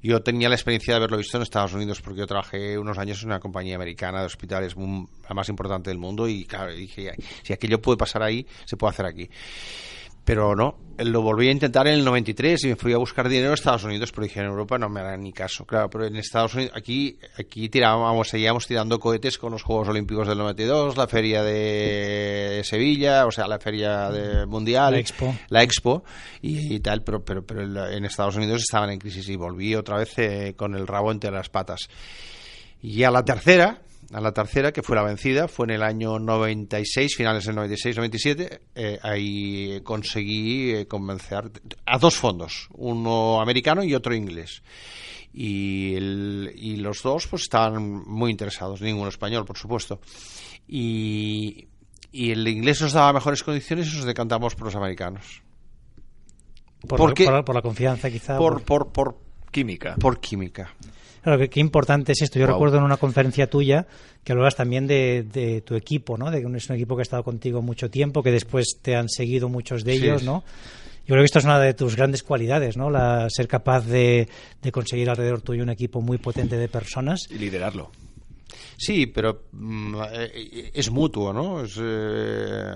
Yo 0.01 0.21
tenía 0.21 0.49
la 0.49 0.55
experiencia 0.55 0.93
de 0.93 0.97
haberlo 0.97 1.17
visto 1.17 1.37
en 1.37 1.43
Estados 1.43 1.73
Unidos 1.73 2.01
porque 2.01 2.19
yo 2.19 2.27
trabajé 2.27 2.77
unos 2.77 2.97
años 2.97 3.21
en 3.21 3.29
una 3.29 3.39
compañía 3.39 3.75
americana 3.75 4.19
de 4.19 4.25
hospitales 4.25 4.75
la 4.75 5.35
más 5.35 5.49
importante 5.49 5.89
del 5.89 5.99
mundo 5.99 6.27
y 6.27 6.45
claro, 6.45 6.73
dije, 6.73 7.13
si 7.43 7.53
aquello 7.53 7.81
puede 7.81 7.97
pasar 7.97 8.23
ahí, 8.23 8.45
se 8.65 8.75
puede 8.75 8.91
hacer 8.91 9.05
aquí 9.05 9.29
pero 10.25 10.55
no, 10.55 10.77
lo 10.97 11.21
volví 11.21 11.47
a 11.47 11.51
intentar 11.51 11.87
en 11.87 11.95
el 11.95 12.05
93 12.05 12.63
y 12.63 12.67
me 12.67 12.75
fui 12.75 12.93
a 12.93 12.97
buscar 12.97 13.27
dinero 13.27 13.49
en 13.49 13.53
Estados 13.55 13.83
Unidos, 13.83 14.11
pero 14.11 14.23
dije 14.23 14.39
en 14.39 14.45
Europa 14.45 14.77
no 14.77 14.89
me 14.89 14.99
harán 14.99 15.23
ni 15.23 15.33
caso. 15.33 15.65
Claro, 15.65 15.89
pero 15.89 16.05
en 16.05 16.15
Estados 16.15 16.53
Unidos, 16.53 16.73
aquí, 16.75 17.17
aquí 17.37 17.69
tirábamos, 17.69 18.29
seguíamos 18.29 18.67
tirando 18.67 18.99
cohetes 18.99 19.37
con 19.37 19.51
los 19.51 19.63
Juegos 19.63 19.89
Olímpicos 19.89 20.27
del 20.27 20.37
92, 20.37 20.95
la 20.95 21.07
Feria 21.07 21.43
de 21.43 22.61
Sevilla, 22.63 23.25
o 23.25 23.31
sea, 23.31 23.47
la 23.47 23.59
Feria 23.59 24.09
de 24.11 24.45
Mundial, 24.45 24.93
la 24.93 24.99
Expo, 24.99 25.35
la 25.49 25.63
Expo 25.63 26.03
y, 26.41 26.75
y 26.75 26.79
tal, 26.79 27.03
pero, 27.03 27.23
pero, 27.23 27.45
pero 27.45 27.89
en 27.89 28.05
Estados 28.05 28.35
Unidos 28.35 28.61
estaban 28.61 28.91
en 28.91 28.99
crisis 28.99 29.27
y 29.29 29.35
volví 29.35 29.75
otra 29.75 29.97
vez 29.97 30.17
eh, 30.17 30.53
con 30.55 30.75
el 30.75 30.87
rabo 30.87 31.11
entre 31.11 31.31
las 31.31 31.49
patas. 31.49 31.87
Y 32.81 33.03
a 33.03 33.11
la 33.11 33.23
tercera, 33.23 33.81
a 34.13 34.21
la 34.21 34.31
tercera, 34.31 34.71
que 34.71 34.83
fue 34.83 34.95
la 34.95 35.03
vencida, 35.03 35.47
fue 35.47 35.65
en 35.65 35.71
el 35.71 35.83
año 35.83 36.19
96, 36.19 37.15
finales 37.15 37.45
del 37.45 37.55
96-97, 37.55 38.59
eh, 38.75 38.99
ahí 39.01 39.81
conseguí 39.83 40.71
eh, 40.71 40.87
convencer 40.87 41.51
a 41.85 41.97
dos 41.97 42.15
fondos, 42.15 42.69
uno 42.73 43.41
americano 43.41 43.83
y 43.83 43.95
otro 43.95 44.13
inglés. 44.13 44.61
Y, 45.33 45.95
el, 45.95 46.53
y 46.55 46.75
los 46.75 47.01
dos 47.01 47.27
pues 47.27 47.43
estaban 47.43 47.81
muy 48.05 48.29
interesados, 48.29 48.81
ninguno 48.81 49.09
español, 49.09 49.45
por 49.45 49.57
supuesto. 49.57 49.99
Y, 50.67 51.67
y 52.11 52.31
el 52.31 52.47
inglés 52.47 52.81
nos 52.81 52.93
daba 52.93 53.13
mejores 53.13 53.41
condiciones 53.41 53.91
y 53.91 53.97
nos 53.97 54.05
decantamos 54.05 54.53
por 54.53 54.65
los 54.65 54.75
americanos. 54.75 55.41
Por, 56.87 56.99
Porque, 56.99 57.25
por, 57.25 57.45
por 57.45 57.55
la 57.55 57.61
confianza, 57.63 58.11
quizá. 58.11 58.37
Por, 58.37 58.61
por, 58.61 58.91
por 58.91 59.17
química. 59.49 59.95
Por 59.95 60.19
química. 60.19 60.71
Claro, 61.23 61.39
qué, 61.39 61.49
qué 61.49 61.59
importante 61.59 62.11
es 62.11 62.21
esto. 62.21 62.37
Yo 62.37 62.45
wow. 62.45 62.55
recuerdo 62.55 62.77
en 62.77 62.83
una 62.83 62.97
conferencia 62.97 63.49
tuya 63.49 63.87
que 64.23 64.33
hablabas 64.33 64.55
también 64.55 64.87
de, 64.87 65.23
de, 65.23 65.61
tu 65.61 65.75
equipo, 65.75 66.17
¿no? 66.17 66.29
De 66.29 66.41
que 66.41 66.57
es 66.57 66.69
un 66.69 66.75
equipo 66.75 66.95
que 66.95 67.01
ha 67.01 67.03
estado 67.03 67.23
contigo 67.23 67.61
mucho 67.61 67.89
tiempo, 67.89 68.21
que 68.21 68.31
después 68.31 68.79
te 68.81 68.95
han 68.95 69.09
seguido 69.09 69.49
muchos 69.49 69.83
de 69.83 69.93
ellos, 69.93 70.21
sí. 70.21 70.25
¿no? 70.25 70.43
Yo 71.05 71.15
creo 71.15 71.19
que 71.19 71.25
esto 71.25 71.39
es 71.39 71.45
una 71.45 71.59
de 71.59 71.73
tus 71.73 71.97
grandes 71.97 72.23
cualidades, 72.23 72.77
¿no? 72.77 72.89
La, 72.89 73.27
ser 73.29 73.47
capaz 73.47 73.81
de, 73.85 74.29
de 74.61 74.71
conseguir 74.71 75.09
alrededor 75.09 75.41
tuyo 75.41 75.63
un 75.63 75.69
equipo 75.69 76.01
muy 76.01 76.17
potente 76.17 76.57
de 76.57 76.69
personas. 76.69 77.27
Y 77.29 77.37
liderarlo. 77.39 77.91
Sí, 78.77 79.07
pero 79.07 79.43
mm, 79.51 79.95
es 80.73 80.91
mutuo, 80.91 81.33
¿no? 81.33 81.63
Es, 81.63 81.77
eh, 81.81 82.71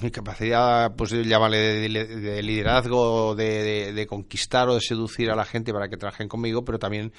mi 0.00 0.10
capacidad, 0.10 0.94
pues 0.94 1.12
llámale 1.12 1.56
de, 1.58 2.42
liderazgo, 2.42 3.34
de, 3.34 4.06
conquistar 4.08 4.68
o 4.68 4.74
de 4.74 4.80
seducir 4.80 5.30
a 5.30 5.36
la 5.36 5.44
gente 5.44 5.72
para 5.72 5.88
que 5.88 5.96
trabajen 5.96 6.28
conmigo, 6.28 6.64
pero 6.64 6.78
también 6.78 7.12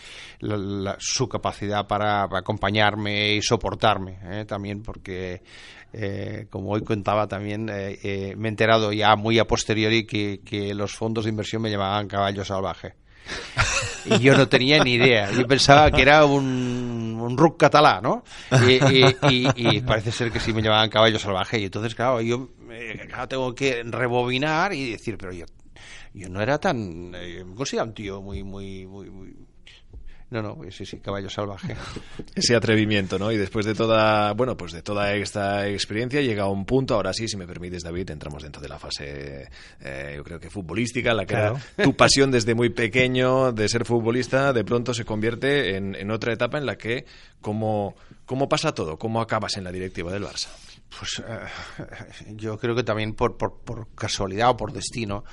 su 0.99 1.27
capacidad 1.27 1.87
para, 1.87 2.23
acompañarme 2.23 3.33
y 3.35 3.41
soportarme, 3.41 4.19
¿eh? 4.23 4.45
también 4.45 4.81
porque, 4.81 5.41
eh, 5.91 6.47
como 6.49 6.71
hoy 6.71 6.81
contaba 6.83 7.27
también, 7.27 7.69
eh, 7.71 8.33
me 8.37 8.47
he 8.47 8.51
enterado 8.51 8.91
ya 8.93 9.15
muy 9.15 9.39
a 9.39 9.45
posteriori 9.45 10.05
que, 10.05 10.41
que 10.43 10.73
los 10.73 10.95
fondos 10.95 11.25
de 11.25 11.31
inversión 11.31 11.61
me 11.61 11.69
llamaban 11.69 12.07
caballo 12.07 12.45
salvaje. 12.45 13.02
y 14.05 14.19
yo 14.19 14.35
no 14.35 14.47
tenía 14.47 14.83
ni 14.83 14.93
idea. 14.93 15.31
Yo 15.31 15.47
pensaba 15.47 15.91
que 15.91 16.01
era 16.01 16.25
un, 16.25 17.19
un 17.19 17.37
rock 17.37 17.59
catalán, 17.59 18.03
¿no? 18.03 18.23
Y, 19.27 19.81
parece 19.81 20.11
ser 20.11 20.31
que 20.31 20.39
sí 20.39 20.53
me 20.53 20.61
llamaban 20.61 20.89
caballo 20.89 21.19
salvaje. 21.19 21.59
Y 21.59 21.65
entonces, 21.65 21.95
claro, 21.95 22.21
yo 22.21 22.49
eh, 22.71 23.07
tengo 23.27 23.53
que 23.55 23.83
rebobinar 23.83 24.73
y 24.73 24.91
decir, 24.91 25.17
pero 25.17 25.31
yo, 25.31 25.45
yo 26.13 26.29
no 26.29 26.41
era 26.41 26.57
tan... 26.59 27.13
Eh, 27.15 27.43
me 27.45 27.55
consideraba 27.55 27.89
un 27.89 27.95
tío 27.95 28.21
muy, 28.21 28.43
muy, 28.43 28.85
muy, 28.85 29.09
muy 29.09 29.33
no, 30.33 30.41
no, 30.41 30.57
sí, 30.71 30.85
sí, 30.85 30.97
caballo 30.97 31.29
salvaje. 31.29 31.75
Ese 32.35 32.55
atrevimiento, 32.55 33.19
¿no? 33.19 33.31
Y 33.31 33.37
después 33.37 33.65
de 33.67 33.75
toda, 33.75 34.33
bueno, 34.33 34.57
pues 34.57 34.71
de 34.71 34.81
toda 34.81 35.13
esta 35.13 35.69
experiencia 35.69 36.21
llega 36.21 36.43
a 36.43 36.49
un 36.49 36.65
punto, 36.65 36.95
ahora 36.95 37.13
sí, 37.13 37.27
si 37.27 37.37
me 37.37 37.45
permites, 37.45 37.83
David, 37.83 38.09
entramos 38.09 38.41
dentro 38.41 38.59
de 38.59 38.67
la 38.67 38.79
fase, 38.79 39.47
eh, 39.81 40.13
yo 40.15 40.23
creo 40.23 40.39
que 40.39 40.49
futbolística, 40.49 41.13
la 41.13 41.27
que 41.27 41.37
tu 41.83 41.95
pasión 41.95 42.31
desde 42.31 42.55
muy 42.55 42.69
pequeño 42.69 43.51
de 43.51 43.69
ser 43.69 43.85
futbolista, 43.85 44.53
de 44.53 44.63
pronto 44.63 44.93
se 44.93 45.05
convierte 45.05 45.77
en, 45.77 46.09
otra 46.09 46.33
etapa 46.33 46.57
en 46.57 46.65
la 46.65 46.77
que, 46.77 47.05
¿cómo, 47.39 47.95
¿cómo 48.25 48.49
pasa 48.49 48.73
todo? 48.73 48.97
¿Cómo 48.97 49.21
acabas 49.21 49.57
en 49.57 49.63
la 49.63 49.71
directiva 49.71 50.11
del 50.11 50.23
Barça? 50.23 50.49
Pues 50.97 51.21
eh, 51.27 52.35
yo 52.35 52.57
creo 52.57 52.75
que 52.75 52.83
también 52.83 53.13
por, 53.13 53.37
por, 53.37 53.59
por 53.59 53.87
casualidad 53.95 54.51
o 54.51 54.57
por 54.57 54.71
destino 54.71 55.23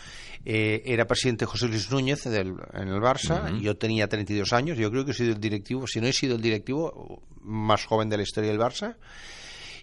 eh, 0.44 0.82
era 0.86 1.06
presidente 1.06 1.44
José 1.44 1.68
Luis 1.68 1.90
Núñez 1.90 2.24
en 2.26 2.34
el 2.34 3.00
Barça, 3.00 3.58
yo 3.60 3.76
tenía 3.76 4.08
32 4.08 4.52
años, 4.54 4.78
yo 4.78 4.90
creo 4.90 5.04
que 5.04 5.10
he 5.10 5.14
sido 5.14 5.32
el 5.32 5.40
directivo, 5.40 5.86
si 5.86 6.00
no 6.00 6.06
he 6.06 6.12
sido 6.12 6.36
el 6.36 6.42
directivo 6.42 7.22
más 7.42 7.84
joven 7.84 8.08
de 8.08 8.16
la 8.16 8.22
historia 8.22 8.50
del 8.50 8.58
Barça, 8.58 8.96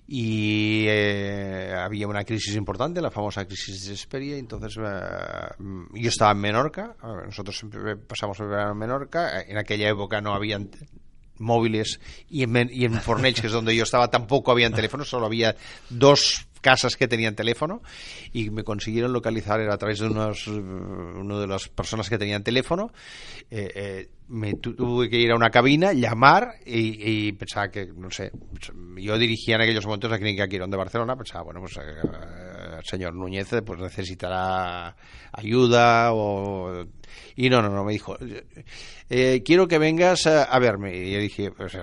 y 0.08 0.86
eh, 0.88 1.76
había 1.78 2.08
una 2.08 2.24
crisis 2.24 2.56
importante, 2.56 3.02
la 3.02 3.12
famosa 3.12 3.46
crisis 3.46 3.88
de 3.88 3.94
Esperia, 3.94 4.38
entonces 4.38 4.78
eh, 4.82 5.54
yo 5.94 6.10
estaba 6.10 6.32
en 6.32 6.40
Menorca, 6.40 6.96
nosotros 7.04 7.64
pasamos 8.08 8.40
el 8.40 8.48
verano 8.48 8.72
en 8.72 8.78
Menorca, 8.78 9.42
en 9.42 9.58
aquella 9.58 9.90
época 9.90 10.22
no 10.22 10.34
habían 10.34 10.72
móviles 11.40 12.00
y 12.30 12.44
en, 12.44 12.70
y 12.72 12.86
en 12.86 12.94
Fornells, 12.94 13.42
que 13.42 13.48
es 13.48 13.54
donde 13.54 13.76
yo 13.76 13.84
estaba, 13.84 14.10
tampoco 14.10 14.52
habían 14.52 14.74
teléfonos, 14.74 15.10
solo 15.10 15.26
había 15.26 15.56
dos 15.90 16.48
casas 16.62 16.96
que 16.96 17.08
tenían 17.08 17.36
teléfono 17.36 17.82
y 18.34 18.50
me 18.50 18.64
consiguieron 18.64 19.14
localizar 19.14 19.60
era 19.62 19.74
a 19.74 19.78
través 19.78 20.00
de 20.00 20.08
unos, 20.08 20.48
una 20.48 21.40
de 21.40 21.48
las 21.48 21.70
personas 21.70 22.10
que 22.10 22.18
tenían 22.18 22.44
teléfono. 22.44 22.92
Eh, 23.50 23.72
eh, 23.76 24.10
me 24.28 24.56
tuve 24.56 25.10
que 25.10 25.18
ir 25.18 25.32
a 25.32 25.36
una 25.36 25.50
cabina, 25.50 25.94
llamar 25.94 26.56
y, 26.66 27.32
pensaba 27.34 27.70
que, 27.70 27.86
no 27.86 28.12
sé, 28.12 28.32
yo 28.98 29.18
dirigía 29.18 29.56
en 29.56 29.62
aquellos 29.62 29.86
momentos 29.86 30.12
la 30.12 30.20
clínica 30.20 30.48
Quirón 30.48 30.70
de 30.70 30.76
Barcelona, 30.76 31.16
pensaba, 31.16 31.44
bueno, 31.46 31.62
pues 31.62 31.78
eh, 31.78 32.47
el 32.78 32.86
señor 32.86 33.14
Núñez 33.14 33.50
pues 33.66 33.80
necesitará 33.80 34.96
ayuda 35.32 36.14
o... 36.14 36.86
Y 37.36 37.50
no, 37.50 37.62
no, 37.62 37.70
no, 37.70 37.84
me 37.84 37.94
dijo, 37.94 38.18
quiero 39.08 39.68
que 39.68 39.78
vengas 39.78 40.28
a, 40.28 40.60
verme. 40.60 40.98
Y 40.98 41.12
yo 41.14 41.20
dije, 41.20 41.52
pues, 41.52 41.78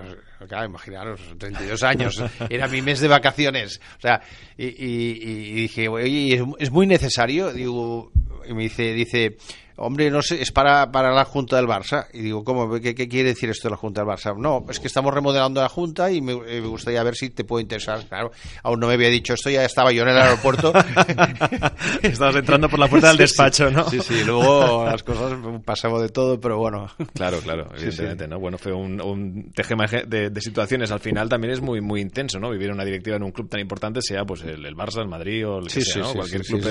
claro, 0.49 0.67
imaginaros, 0.67 1.21
32 1.39 1.83
años, 1.83 2.23
era 2.51 2.69
mi 2.69 2.83
mes 2.83 3.01
de 3.01 3.09
vacaciones. 3.09 3.81
O 3.99 4.01
sea, 4.01 4.21
y, 4.57 4.67
y, 4.67 5.53
dije, 5.53 5.89
oye, 5.89 6.45
es, 6.59 6.71
muy 6.71 6.87
necesario, 6.87 7.53
digo, 7.53 8.13
y 8.47 8.53
me 8.53 8.65
dice, 8.65 8.93
dice, 8.93 9.37
hombre, 9.77 10.11
no 10.11 10.23
sé, 10.23 10.41
es 10.41 10.53
para, 10.53 10.91
para 10.91 11.13
la 11.13 11.25
Junta 11.25 11.57
del 11.57 11.67
Barça. 11.67 12.07
Y 12.13 12.23
digo, 12.23 12.45
¿cómo? 12.45 12.81
¿Qué, 12.81 12.95
quiere 12.95 13.31
decir 13.31 13.51
esto 13.51 13.69
de 13.69 13.73
la 13.73 13.77
Junta 13.77 14.03
del 14.03 14.11
Barça? 14.11 14.37
No, 14.37 14.65
es 14.69 14.81
que 14.81 14.87
estamos 14.87 15.13
remodelando 15.13 15.61
la 15.61 15.69
Junta 15.69 16.11
y 16.11 16.21
me, 16.21 16.33
eh, 16.33 16.61
gustaría 16.61 17.03
ver 17.03 17.17
si 17.17 17.31
te 17.31 17.45
puede 17.45 17.63
interesar. 17.63 18.07
Claro, 18.07 18.33
aún 18.63 18.81
no 18.81 18.87
me 18.87 18.95
había 18.95 19.09
dicho 19.09 19.35
esto, 19.35 19.51
ya 19.51 19.65
estaba 19.65 19.93
yo 19.93 20.03
en 20.03 20.09
el 20.09 20.19
aeropuerto. 20.19 20.73
Estabas 22.03 22.37
entrando 22.37 22.69
por 22.69 22.79
la 22.79 22.89
puerta 22.89 23.09
del 23.09 23.17
despacho, 23.19 23.71
¿no? 23.71 23.89
Sí, 23.89 24.01
sí, 24.01 24.23
luego 24.25 24.85
las 24.85 25.03
cosas 25.03 25.39
pasamos 25.65 26.03
de 26.03 26.09
todo, 26.09 26.41
pero 26.41 26.59
bueno. 26.59 26.89
Claro, 27.15 27.39
claro, 27.41 27.69
evidentemente, 27.75 28.29
¿no? 28.29 28.39
Bueno, 28.39 28.59
fue 28.59 28.73
un, 28.73 29.01
un 29.01 29.53
tejemaje 29.53 30.05
de, 30.07 30.31
de, 30.31 30.41
situaciones. 30.41 30.91
Al 30.91 31.01
final 31.01 31.29
también 31.29 31.53
es 31.53 31.61
muy, 31.61 31.81
muy 31.81 32.01
intenso, 32.01 32.39
¿no? 32.39 32.51
Vivir 32.51 32.71
una 32.71 32.85
directiva 32.85 33.17
en 33.17 33.23
un 33.23 33.33
club 33.33 33.49
tan 33.49 33.61
importante, 33.61 34.01
sea 34.03 34.25
pues 34.25 34.43
el, 34.43 34.63
Barça, 34.77 35.01
el 35.01 35.09
Madrid 35.09 35.47
o 35.49 35.59
el 35.59 35.69
que 35.69 35.81
sea, 35.81 36.03
¿no? 36.03 36.15
Cualquier 36.15 36.43
club 36.43 36.63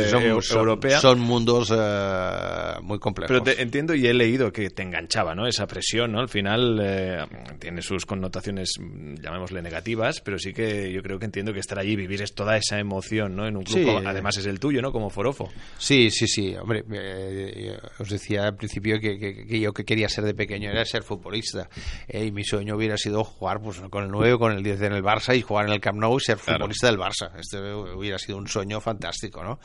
europeo. 0.51 0.99
Son 0.99 1.19
mundos 1.19 1.71
eh, 1.75 2.75
muy 2.81 2.92
pero 2.99 3.41
te 3.41 3.61
entiendo 3.61 3.93
y 3.95 4.07
he 4.07 4.13
leído 4.13 4.51
que 4.51 4.69
te 4.69 4.83
enganchaba, 4.83 5.35
¿no? 5.35 5.47
Esa 5.47 5.67
presión, 5.67 6.11
¿no? 6.11 6.19
Al 6.19 6.29
final 6.29 6.79
eh, 6.81 7.25
tiene 7.59 7.81
sus 7.81 8.05
connotaciones, 8.05 8.73
llamémosle 9.21 9.61
negativas, 9.61 10.21
pero 10.21 10.37
sí 10.39 10.53
que 10.53 10.91
yo 10.91 11.01
creo 11.01 11.19
que 11.19 11.25
entiendo 11.25 11.53
que 11.53 11.59
estar 11.59 11.79
allí, 11.79 11.95
vivir 11.95 12.21
es 12.21 12.33
toda 12.33 12.57
esa 12.57 12.79
emoción, 12.79 13.35
¿no? 13.35 13.47
En 13.47 13.57
un 13.57 13.63
club, 13.63 14.03
además 14.05 14.37
es 14.37 14.45
el 14.45 14.59
tuyo, 14.59 14.81
¿no? 14.81 14.91
Como 14.91 15.09
Forofo. 15.09 15.49
Sí, 15.77 16.09
sí, 16.09 16.27
sí. 16.27 16.55
Hombre, 16.55 16.83
eh, 16.91 17.77
os 17.99 18.09
decía 18.09 18.45
al 18.45 18.55
principio 18.55 18.99
que, 18.99 19.59
yo 19.59 19.73
que 19.73 19.85
quería 19.85 20.09
ser 20.09 20.23
de 20.23 20.33
pequeño 20.33 20.69
era 20.69 20.85
ser 20.85 21.03
futbolista. 21.03 21.69
Eh, 22.07 22.25
y 22.25 22.31
mi 22.31 22.43
sueño 22.43 22.75
hubiera 22.75 22.97
sido 22.97 23.23
jugar 23.23 23.61
pues, 23.61 23.79
con 23.89 24.03
el 24.03 24.11
9, 24.11 24.37
con 24.37 24.51
el 24.51 24.63
10 24.63 24.81
en 24.81 24.93
el 24.93 25.03
Barça 25.03 25.35
y 25.35 25.41
jugar 25.41 25.67
en 25.67 25.73
el 25.73 25.81
Camp 25.81 25.99
Nou 25.99 26.17
y 26.17 26.21
ser 26.21 26.37
futbolista 26.37 26.87
del 26.87 26.97
Barça. 26.97 27.31
Este 27.37 27.59
hubiera 27.73 28.17
sido 28.17 28.37
un 28.37 28.47
sueño 28.47 28.79
fantástico, 28.81 29.43
¿no? 29.43 29.59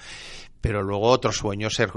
Pero 0.61 0.83
luego 0.83 1.09
otro 1.09 1.33
sueño 1.33 1.71
ser 1.71 1.91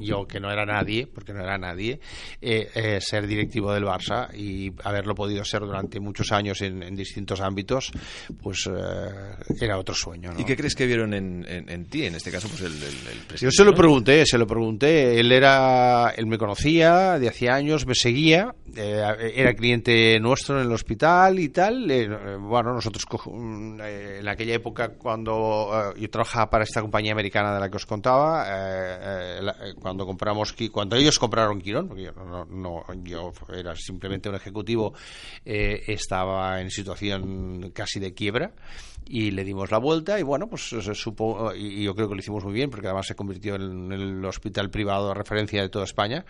yo 0.00 0.26
que 0.26 0.40
no 0.40 0.50
era 0.50 0.66
nadie 0.66 1.06
porque 1.06 1.32
no 1.32 1.40
era 1.40 1.56
nadie 1.56 2.00
eh, 2.40 2.68
eh, 2.74 2.98
ser 3.00 3.26
directivo 3.26 3.72
del 3.72 3.84
Barça 3.84 4.28
y 4.34 4.72
haberlo 4.82 5.14
podido 5.14 5.44
ser 5.44 5.60
durante 5.60 6.00
muchos 6.00 6.32
años 6.32 6.60
en, 6.62 6.96
distintos 6.96 7.40
ámbitos 7.40 7.92
pues 8.42 8.68
eh, 8.68 9.54
era 9.60 9.78
otro 9.78 9.94
sueño 9.94 10.32
¿y 10.36 10.44
qué 10.44 10.56
crees 10.56 10.74
que 10.74 10.86
vieron 10.86 11.14
en, 11.14 11.86
ti 11.86 12.06
en 12.06 12.16
este 12.16 12.30
caso 12.30 12.48
pues 12.48 12.62
el, 12.62 12.72
el, 12.72 13.38
yo 13.38 13.50
se 13.50 13.64
lo 13.64 13.74
pregunté 13.74 14.24
se 14.26 14.38
lo 14.38 14.46
pregunté. 14.46 15.18
Él 15.18 15.32
era 15.32 16.12
él 16.16 16.26
me 16.26 16.38
conocía 16.38 17.18
de 17.18 17.28
hacía 17.28 17.54
años 17.54 17.86
me 17.86 17.94
seguía 17.94 18.54
era 18.74 19.54
cliente 19.54 20.18
nuestro 20.20 20.60
en 20.60 20.66
el 20.66 20.72
hospital 20.72 21.38
y 21.38 21.48
tal. 21.48 21.86
Bueno 22.40 22.74
nosotros 22.74 23.04
en 23.34 24.28
aquella 24.28 24.54
época 24.54 24.90
cuando 24.90 25.94
yo 25.96 26.10
trabajaba 26.10 26.50
para 26.50 26.64
esta 26.64 26.80
compañía 26.80 27.12
americana 27.12 27.59
la 27.60 27.70
que 27.70 27.76
os 27.76 27.86
contaba, 27.86 28.46
eh, 28.48 28.98
eh, 29.02 29.52
eh, 29.60 29.74
cuando 29.80 30.04
compramos 30.06 30.54
cuando 30.72 30.96
ellos 30.96 31.18
compraron 31.18 31.60
Quirón, 31.60 31.88
porque 31.88 32.04
yo, 32.04 32.12
no, 32.48 32.84
yo 33.04 33.32
era 33.54 33.76
simplemente 33.76 34.28
un 34.28 34.34
ejecutivo, 34.34 34.94
estaba 35.44 36.60
en 36.60 36.70
situación 36.70 37.70
casi 37.72 38.00
de 38.00 38.14
quiebra 38.14 38.52
y 39.06 39.30
le 39.30 39.44
dimos 39.44 39.70
la 39.70 39.78
vuelta 39.78 40.18
y 40.18 40.22
bueno, 40.22 40.48
pues 40.48 40.62
supo, 40.62 41.52
y 41.54 41.84
yo 41.84 41.94
creo 41.94 42.08
que 42.08 42.14
lo 42.14 42.20
hicimos 42.20 42.44
muy 42.44 42.52
bien 42.52 42.70
porque 42.70 42.86
además 42.86 43.06
se 43.06 43.14
convirtió 43.14 43.56
en 43.56 43.92
el 43.92 44.24
hospital 44.24 44.70
privado 44.70 45.08
de 45.08 45.14
referencia 45.14 45.62
de 45.62 45.68
toda 45.68 45.84
España 45.84 46.24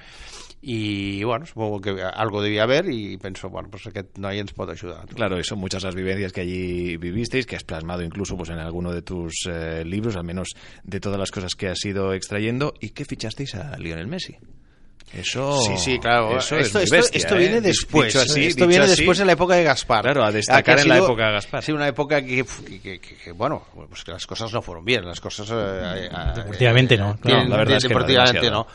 y 0.62 1.22
bueno, 1.24 1.46
supongo 1.46 1.80
que 1.80 2.02
algo 2.02 2.42
debía 2.42 2.64
haber 2.64 2.88
y 2.90 3.16
pensó, 3.16 3.48
bueno, 3.48 3.68
pues 3.70 3.84
que 3.92 4.06
nadie 4.16 4.42
nos 4.42 4.52
puede 4.52 4.72
ayudar. 4.72 5.06
Claro, 5.06 5.38
y 5.38 5.44
son 5.44 5.58
muchas 5.58 5.82
las 5.84 5.94
vivencias 5.94 6.32
que 6.32 6.42
allí 6.42 6.96
vivisteis, 6.96 7.46
que 7.46 7.56
has 7.56 7.64
plasmado 7.64 8.02
incluso 8.02 8.36
pues 8.36 8.50
en 8.50 8.58
alguno 8.58 8.92
de 8.92 9.02
tus 9.02 9.48
libros, 9.84 10.16
al 10.16 10.24
menos 10.24 10.48
de 10.82 11.00
todas 11.00 11.18
las 11.20 11.30
cosas 11.30 11.54
que 11.54 11.68
has 11.68 11.84
ido 11.84 12.12
extrayendo. 12.14 12.74
¿Y 12.80 12.90
qué 12.90 13.04
fichasteis 13.04 13.54
a 13.54 13.76
Lionel 13.78 14.06
Messi? 14.06 14.36
Eso, 15.12 15.60
sí, 15.60 15.76
sí, 15.76 15.98
claro. 15.98 16.38
esto, 16.38 16.56
esto, 16.56 17.36
viene 17.36 17.56
¿eh? 17.56 17.60
después. 17.60 18.14
esto 18.14 18.66
viene 18.68 18.86
después 18.86 19.18
en 19.18 19.26
la 19.26 19.32
época 19.32 19.56
de 19.56 19.64
Gaspar. 19.64 20.04
Claro, 20.04 20.24
a 20.24 20.30
destacar 20.30 20.78
en 20.78 20.88
la 20.88 20.98
época 20.98 21.26
de 21.26 21.32
Gaspar. 21.32 21.64
Sí, 21.64 21.72
una 21.72 21.88
época 21.88 22.22
que, 22.22 22.44
bueno, 23.34 23.64
pues 23.88 24.04
que 24.04 24.12
las 24.12 24.24
cosas 24.24 24.52
no 24.52 24.62
fueron 24.62 24.84
bien. 24.84 25.04
Las 25.04 25.20
cosas. 25.20 25.50
Eh, 25.50 26.06
eh, 26.06 26.32
deportivamente 26.36 26.96
no. 26.96 27.18
la 27.24 27.56
verdad 27.56 27.78
es 27.78 27.82
que 27.82 27.88
deportivamente 27.88 28.50
no. 28.50 28.68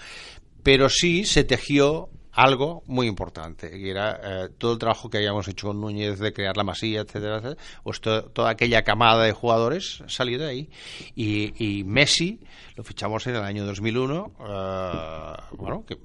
Pero 0.62 0.89
sí 0.89 1.23
se 1.23 1.45
tejió 1.45 2.10
algo 2.36 2.84
muy 2.86 3.08
importante, 3.08 3.69
que 3.69 3.89
era 3.89 4.19
eh, 4.21 4.50
todo 4.58 4.74
el 4.74 4.80
trabajo 4.80 5.10
que 5.10 5.17
habíamos 5.17 5.48
hecho 5.48 5.67
con 5.67 5.80
Núñez 5.80 6.19
de 6.19 6.34
crear 6.34 6.56
la 6.58 6.63
masía, 6.63 7.02
etcétera, 7.02 7.38
etcétera 7.38 7.62
pues 7.84 8.02
toda 8.02 8.50
aquella 8.50 8.84
camada 8.84 9.24
de 9.24 9.32
jugadores 9.32 10.04
salió 10.08 10.38
de 10.38 10.45
ahí. 10.45 10.69
Y, 11.15 11.84
Messi 11.86 12.39
lo 12.76 12.84
fichamos 12.84 13.26
en 13.28 13.36
el 13.36 13.43
año 13.43 13.65
2001, 13.65 14.24
uh, 14.24 14.43
eh, 14.43 15.43
bueno, 15.52 15.86
que 15.86 15.98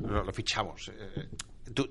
lo, 0.00 0.32
fichamos. 0.32 0.88
Eh, 0.88 1.28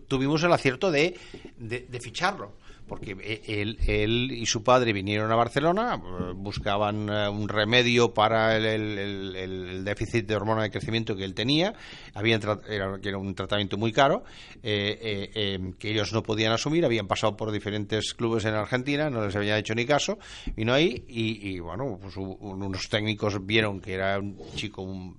tuvimos 0.07 0.43
el 0.43 0.51
acierto 0.51 0.89
de, 0.89 1.19
de 1.57 1.99
ficharlo 1.99 2.53
porque 2.87 3.41
él, 3.47 3.77
él, 3.87 4.31
y 4.31 4.45
su 4.45 4.63
padre 4.63 4.93
vinieron 4.93 5.31
a 5.31 5.35
Barcelona, 5.35 5.95
eh, 5.95 6.33
buscaban 6.35 7.09
eh, 7.09 7.29
un 7.29 7.49
remedio 7.49 8.13
para 8.13 8.55
el, 8.57 9.83
déficit 9.83 10.27
de 10.27 10.35
hormona 10.35 10.63
de 10.63 10.71
crecimiento 10.71 11.15
que 11.15 11.23
él 11.23 11.33
tenía, 11.33 11.73
habían 12.13 12.41
era, 12.69 12.99
era 13.01 13.17
un 13.17 13.33
tratamiento 13.33 13.77
muy 13.77 13.91
caro, 13.91 14.23
eh, 14.61 15.73
que 15.79 15.89
ellos 15.91 16.13
no 16.13 16.23
podían 16.23 16.53
asumir, 16.53 16.85
habían 16.85 17.07
pasado 17.07 17.35
por 17.35 17.51
diferentes 17.51 18.13
clubes 18.13 18.45
en 18.45 18.53
Argentina, 18.53 19.09
no 19.09 19.25
les 19.25 19.35
había 19.35 19.57
hecho 19.57 19.73
ni 19.73 19.85
caso, 19.85 20.17
vino 20.55 20.73
ahí 20.73 21.03
y, 21.07 21.59
bueno, 21.59 21.97
pues 22.01 22.15
unos 22.17 22.89
técnicos 22.89 23.45
vieron 23.45 23.79
que 23.79 23.93
era 23.93 24.19
un 24.19 24.37
chico, 24.55 24.81
un, 24.81 25.17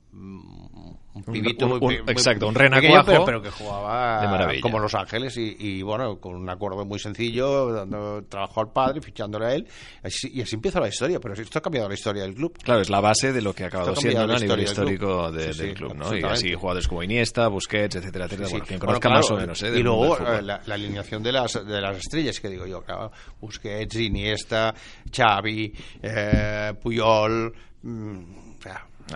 un 1.17 1.25
pibito 1.25 1.67
muy, 1.81 1.95
exacto, 1.95 2.49
un 2.49 2.55
renacuajo, 2.55 3.25
pero, 3.25 3.41
que 3.41 3.51
jugaba 3.51 4.51
como 4.61 4.79
Los 4.79 4.95
Ángeles 4.95 5.37
y, 5.37 5.83
bueno, 5.83 6.19
con 6.21 6.35
un 6.35 6.49
acuerdo 6.49 6.85
muy 6.85 6.99
sencillo, 6.99 7.73
dando 7.73 8.23
trabajo 8.25 8.61
al 8.61 8.71
padre, 8.71 9.01
fichándole 9.01 9.47
a 9.47 9.55
él, 9.55 9.67
y 10.05 10.43
así 10.43 10.55
empieza 10.55 10.81
la 10.81 10.89
historia, 10.89 11.19
pero 11.21 11.35
esto 11.35 11.59
ha 11.59 11.63
cambiado 11.63 11.89
la 11.89 11.95
historia 11.95 12.23
del 12.23 12.35
club. 12.35 12.59
Claro, 12.63 12.81
es 12.81 12.91
la 12.91 13.01
base 13.01 13.33
de 13.33 13.41
lo 13.41 13.55
que 13.55 13.65
ha 13.65 13.67
acabado 13.69 13.97
siendo 13.97 14.23
a 14.23 14.39
nivel 14.39 14.61
histórico 14.61 15.31
del 15.33 15.75
club, 15.75 15.95
¿no? 15.95 16.17
Y 16.17 16.23
así 16.23 16.55
jugadores 16.55 16.89
como 16.89 17.03
Iniesta, 17.03 17.49
Busquets, 17.49 17.97
etcétera, 17.97 18.27
etcétera, 18.27 18.49
bueno, 18.51 18.65
quien 18.67 18.81
conozca 18.81 19.09
más 19.09 19.31
o 19.31 19.37
menos, 19.37 19.63
¿eh? 19.63 19.79
Y 19.79 19.83
luego 19.83 20.19
eh, 20.19 20.43
la, 20.43 20.61
alineación 20.69 21.23
de 21.23 21.33
las, 21.33 21.53
de 21.53 21.81
las 21.81 21.97
estrellas, 21.97 22.41
que 22.41 22.49
digo 22.49 22.67
yo, 22.67 22.83
claro, 22.83 23.11
Busquets, 23.41 23.97
Iniesta, 23.97 24.75
Xavi, 25.11 25.73
eh, 26.03 26.75
Puyol, 26.81 27.55
mmm, 27.83 28.23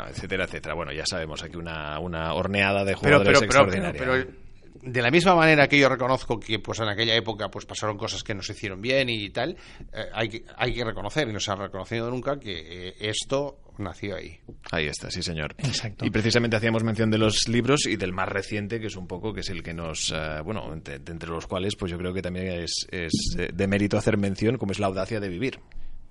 etcétera, 0.08 0.44
etcétera. 0.44 0.74
Bueno, 0.74 0.92
ya 0.92 1.04
sabemos 1.06 1.42
aquí 1.42 1.56
una, 1.56 1.98
una 1.98 2.34
horneada 2.34 2.84
de 2.84 2.94
jugadores 2.94 3.42
extraordinarios 3.42 3.96
pero, 3.98 4.50
de 4.82 5.02
la 5.02 5.10
misma 5.10 5.34
manera 5.34 5.68
que 5.68 5.78
yo 5.78 5.88
reconozco 5.88 6.38
que 6.40 6.58
pues 6.58 6.80
en 6.80 6.88
aquella 6.88 7.14
época 7.14 7.50
pues 7.50 7.66
pasaron 7.66 7.98
cosas 7.98 8.22
que 8.22 8.34
no 8.34 8.42
se 8.42 8.52
hicieron 8.52 8.80
bien 8.80 9.08
y 9.08 9.30
tal, 9.30 9.56
eh, 9.92 10.06
hay, 10.12 10.28
que, 10.28 10.44
hay 10.56 10.72
que 10.72 10.84
reconocer, 10.84 11.28
y 11.28 11.32
no 11.32 11.40
se 11.40 11.50
ha 11.50 11.56
reconocido 11.56 12.10
nunca, 12.10 12.38
que 12.38 12.88
eh, 12.88 12.94
esto 13.00 13.58
nació 13.78 14.16
ahí. 14.16 14.38
Ahí 14.70 14.86
está, 14.86 15.10
sí 15.10 15.22
señor. 15.22 15.54
Exacto. 15.58 16.04
Y 16.04 16.10
precisamente 16.10 16.56
hacíamos 16.56 16.84
mención 16.84 17.10
de 17.10 17.18
los 17.18 17.48
libros 17.48 17.86
y 17.86 17.96
del 17.96 18.12
más 18.12 18.28
reciente, 18.28 18.80
que 18.80 18.86
es 18.86 18.96
un 18.96 19.06
poco, 19.06 19.32
que 19.32 19.40
es 19.40 19.50
el 19.50 19.62
que 19.62 19.74
nos, 19.74 20.12
eh, 20.12 20.40
bueno, 20.44 20.72
entre, 20.72 20.96
entre, 20.96 21.28
los 21.28 21.46
cuales 21.46 21.76
pues 21.76 21.90
yo 21.90 21.98
creo 21.98 22.12
que 22.12 22.22
también 22.22 22.48
es, 22.48 22.86
es 22.90 23.12
de 23.36 23.66
mérito 23.66 23.98
hacer 23.98 24.16
mención, 24.16 24.56
como 24.56 24.72
es 24.72 24.78
la 24.78 24.86
audacia 24.86 25.20
de 25.20 25.28
vivir. 25.28 25.60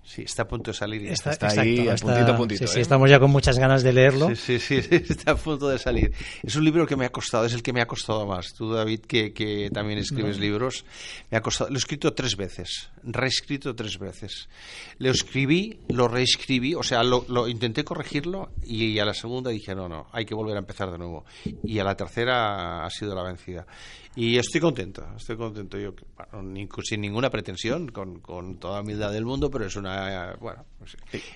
Sí, 0.10 0.24
está 0.24 0.42
a 0.42 0.48
punto 0.48 0.72
de 0.72 0.76
salir. 0.76 1.06
Está, 1.06 1.38
ahí, 1.62 1.88
a 1.88 1.96
puntito, 1.96 2.36
puntito. 2.36 2.66
Sí, 2.66 2.74
sí, 2.74 2.80
¿eh? 2.80 2.82
estamos 2.82 3.08
ya 3.12 3.20
con 3.20 3.30
muchas 3.30 3.60
ganas 3.60 3.84
de 3.84 3.94
leerlo. 3.94 4.36
Sí, 4.36 4.58
sí, 4.58 4.82
sí, 4.82 4.88
está 4.92 5.34
a 5.34 5.36
punto 5.36 5.70
de 5.70 5.78
salir. 5.78 6.12
Es 6.42 6.56
un 6.56 6.66
libro 6.66 6.88
que 6.88 6.96
me 6.96 7.06
ha 7.06 7.12
costado, 7.12 7.46
es 7.46 7.54
el 7.54 7.62
que 7.62 7.72
me 7.74 7.80
ha 7.80 7.86
costado 7.86 8.26
más. 8.26 8.56
Tú, 8.56 8.74
David, 8.74 9.02
que, 9.02 9.34
que 9.34 9.70
también 9.72 10.00
escribes 10.00 10.40
libros, 10.40 10.84
me 11.30 11.38
ha 11.38 11.42
costado. 11.42 11.70
Lo 11.70 11.76
he 11.76 11.78
escrito 11.78 12.12
tres 12.16 12.36
veces, 12.36 12.90
reescrito 13.04 13.76
tres 13.76 14.00
veces. 14.00 14.50
Lo 14.98 15.12
escribí, 15.12 15.80
lo 15.90 16.08
reescribí, 16.08 16.74
o 16.74 16.82
sea, 16.82 17.04
lo, 17.04 17.26
lo 17.30 17.48
intenté 17.48 17.84
corregirlo 17.84 18.50
y 18.64 18.98
a 18.98 19.06
la 19.06 19.14
segunda 19.14 19.52
dije, 19.52 19.76
no, 19.76 19.88
no, 19.88 20.08
hay 20.12 20.26
que 20.26 20.34
volver 20.34 20.56
a 20.56 20.60
empezar 20.60 20.90
de 20.90 20.98
nuevo. 20.98 21.24
Y 21.64 21.78
a 21.78 21.84
la 21.84 21.96
tercera 21.96 22.84
ha 22.84 22.90
sido 22.90 23.14
la 23.14 23.22
vencida. 23.22 23.68
Y 24.16 24.38
estoy 24.38 24.60
contento, 24.60 25.06
estoy 25.16 25.38
contento 25.38 25.78
yo, 25.78 25.94
sin 26.84 27.00
ninguna 27.00 27.30
pretensión, 27.30 27.90
con, 27.90 28.20
con, 28.20 28.60
toda 28.60 28.82
humildad 28.82 29.14
del 29.14 29.24
mundo, 29.24 29.52
pero 29.52 29.66
es 29.66 29.76
una, 29.76 29.99
bueno... 30.40 30.66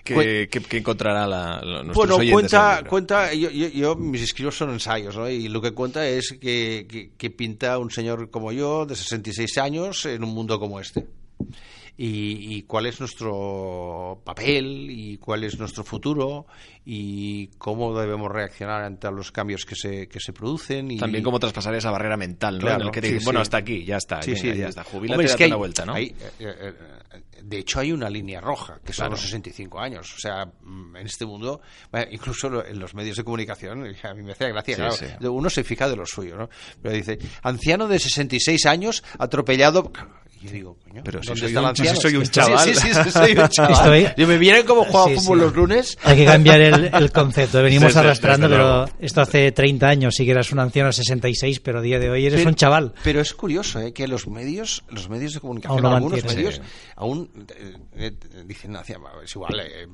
¿Qué, 0.03 0.49
encontrará 0.71 1.27
la, 1.27 1.83
Bueno, 1.93 2.17
cuenta, 2.31 2.83
cuenta 2.87 3.33
yo, 3.33 3.49
yo, 3.51 3.95
mis 3.95 4.23
escritos 4.23 4.57
son 4.57 4.71
ensayos, 4.71 5.15
¿no? 5.15 5.29
Y 5.29 5.47
lo 5.47 5.61
que 5.61 5.71
cuenta 5.71 6.07
es 6.07 6.37
que, 6.41 7.11
que 7.15 7.29
pinta 7.29 7.77
un 7.77 7.91
señor 7.91 8.31
como 8.31 8.51
yo, 8.51 8.85
de 8.85 8.95
66 8.95 9.57
años, 9.59 10.05
en 10.05 10.23
un 10.23 10.33
mundo 10.33 10.59
como 10.59 10.79
este 10.79 11.05
y, 11.95 12.63
cuál 12.63 12.87
es 12.87 12.99
nuestro 12.99 14.21
papel 14.23 14.87
y 14.89 15.17
cuál 15.17 15.43
es 15.43 15.59
nuestro 15.59 15.83
futuro 15.83 16.47
y 16.85 17.47
cómo 17.57 17.97
debemos 17.97 18.31
reaccionar 18.31 18.83
ante 18.83 19.11
los 19.11 19.31
cambios 19.31 19.65
que 19.65 19.75
se, 19.75 20.07
que 20.07 20.19
se 20.19 20.33
producen. 20.33 20.91
Y... 20.91 20.97
También 20.97 21.23
cómo 21.23 21.39
traspasar 21.39 21.75
esa 21.75 21.91
barrera 21.91 22.17
mental, 22.17 22.59
¿no? 22.59 22.69
en 22.69 22.81
el 22.81 22.91
que 22.91 23.19
bueno, 23.23 23.41
hasta 23.41 23.57
aquí, 23.57 23.85
ya 23.85 23.97
está, 23.97 24.21
sí, 24.21 24.35
ya 24.35 24.69
está, 24.69 24.83
jubílate 24.83 25.43
y 25.45 25.47
una 25.47 25.55
vuelta, 25.55 25.85
¿no? 25.85 25.95
Eh, 25.95 26.13
eh, 26.39 26.73
de 27.43 27.59
hecho, 27.59 27.79
hay 27.79 27.91
una 27.91 28.09
línea 28.09 28.39
roja, 28.39 28.79
que 28.83 28.93
son 28.93 29.11
los 29.11 29.21
65 29.21 29.79
años. 29.79 30.13
O 30.15 30.19
sea, 30.19 30.45
mm, 30.45 30.95
en 30.95 31.05
este 31.05 31.25
mundo, 31.25 31.61
incluso 32.11 32.65
en 32.65 32.79
los 32.79 32.93
medios 32.95 33.17
de 33.17 33.23
comunicación, 33.23 33.85
a 34.03 34.13
mí 34.13 34.23
me 34.23 34.31
hace 34.31 34.49
gracia, 34.49 34.75
claro, 34.75 35.33
uno 35.33 35.49
se 35.49 35.63
fija 35.63 35.89
de 35.89 35.95
lo 35.95 36.05
suyo, 36.05 36.37
¿no? 36.37 36.49
Pero 36.81 36.95
dice, 36.95 37.19
anciano 37.43 37.87
de 37.87 37.99
66 37.99 38.65
años 38.65 39.03
atropellado 39.19 39.91
yo 40.43 40.51
digo, 40.51 40.77
coño, 40.83 41.01
pero 41.03 41.23
si 41.23 41.35
soy, 41.35 41.55
un, 41.55 41.75
si 41.75 41.85
soy 41.95 42.15
un 42.15 42.23
chaval. 42.29 42.59
Sí, 42.59 42.75
sí, 42.75 42.89
sí, 42.93 43.11
soy 43.11 43.31
un 43.31 43.47
chaval. 43.47 44.13
Yo 44.17 44.27
me 44.27 44.37
vienen 44.37 44.65
como 44.65 44.83
juego 44.83 45.07
sí, 45.07 45.15
fútbol 45.15 45.39
los 45.39 45.55
lunes. 45.55 45.97
Hay 46.03 46.17
que 46.17 46.25
cambiar 46.25 46.61
el, 46.61 46.91
el 46.93 47.11
concepto. 47.11 47.63
Venimos 47.63 47.95
arrastrando, 47.95 48.49
pero 48.49 48.85
esto 48.99 49.21
hace 49.21 49.51
30 49.51 49.87
años 49.87 50.15
sí 50.15 50.25
que 50.25 50.31
eras 50.31 50.51
un 50.51 50.59
anciano 50.59 50.87
de 50.87 50.93
66, 50.93 51.59
pero 51.61 51.79
a 51.79 51.81
día 51.81 51.99
de 51.99 52.09
hoy 52.09 52.25
eres 52.25 52.45
un 52.45 52.55
chaval. 52.55 52.93
Pero 53.03 53.21
es 53.21 53.33
curioso 53.33 53.79
¿eh? 53.79 53.93
que 53.93 54.07
los 54.07 54.27
medios, 54.27 54.83
los 54.89 55.09
medios 55.09 55.33
de 55.33 55.39
comunicación, 55.39 55.85
algunos 55.85 56.23
medios, 56.23 56.61
aún 56.95 57.29
eh, 57.95 58.11
eh, 58.33 58.43
dicen, 58.45 58.75
es 58.75 59.35
igual, 59.35 59.59
eh, 59.59 59.87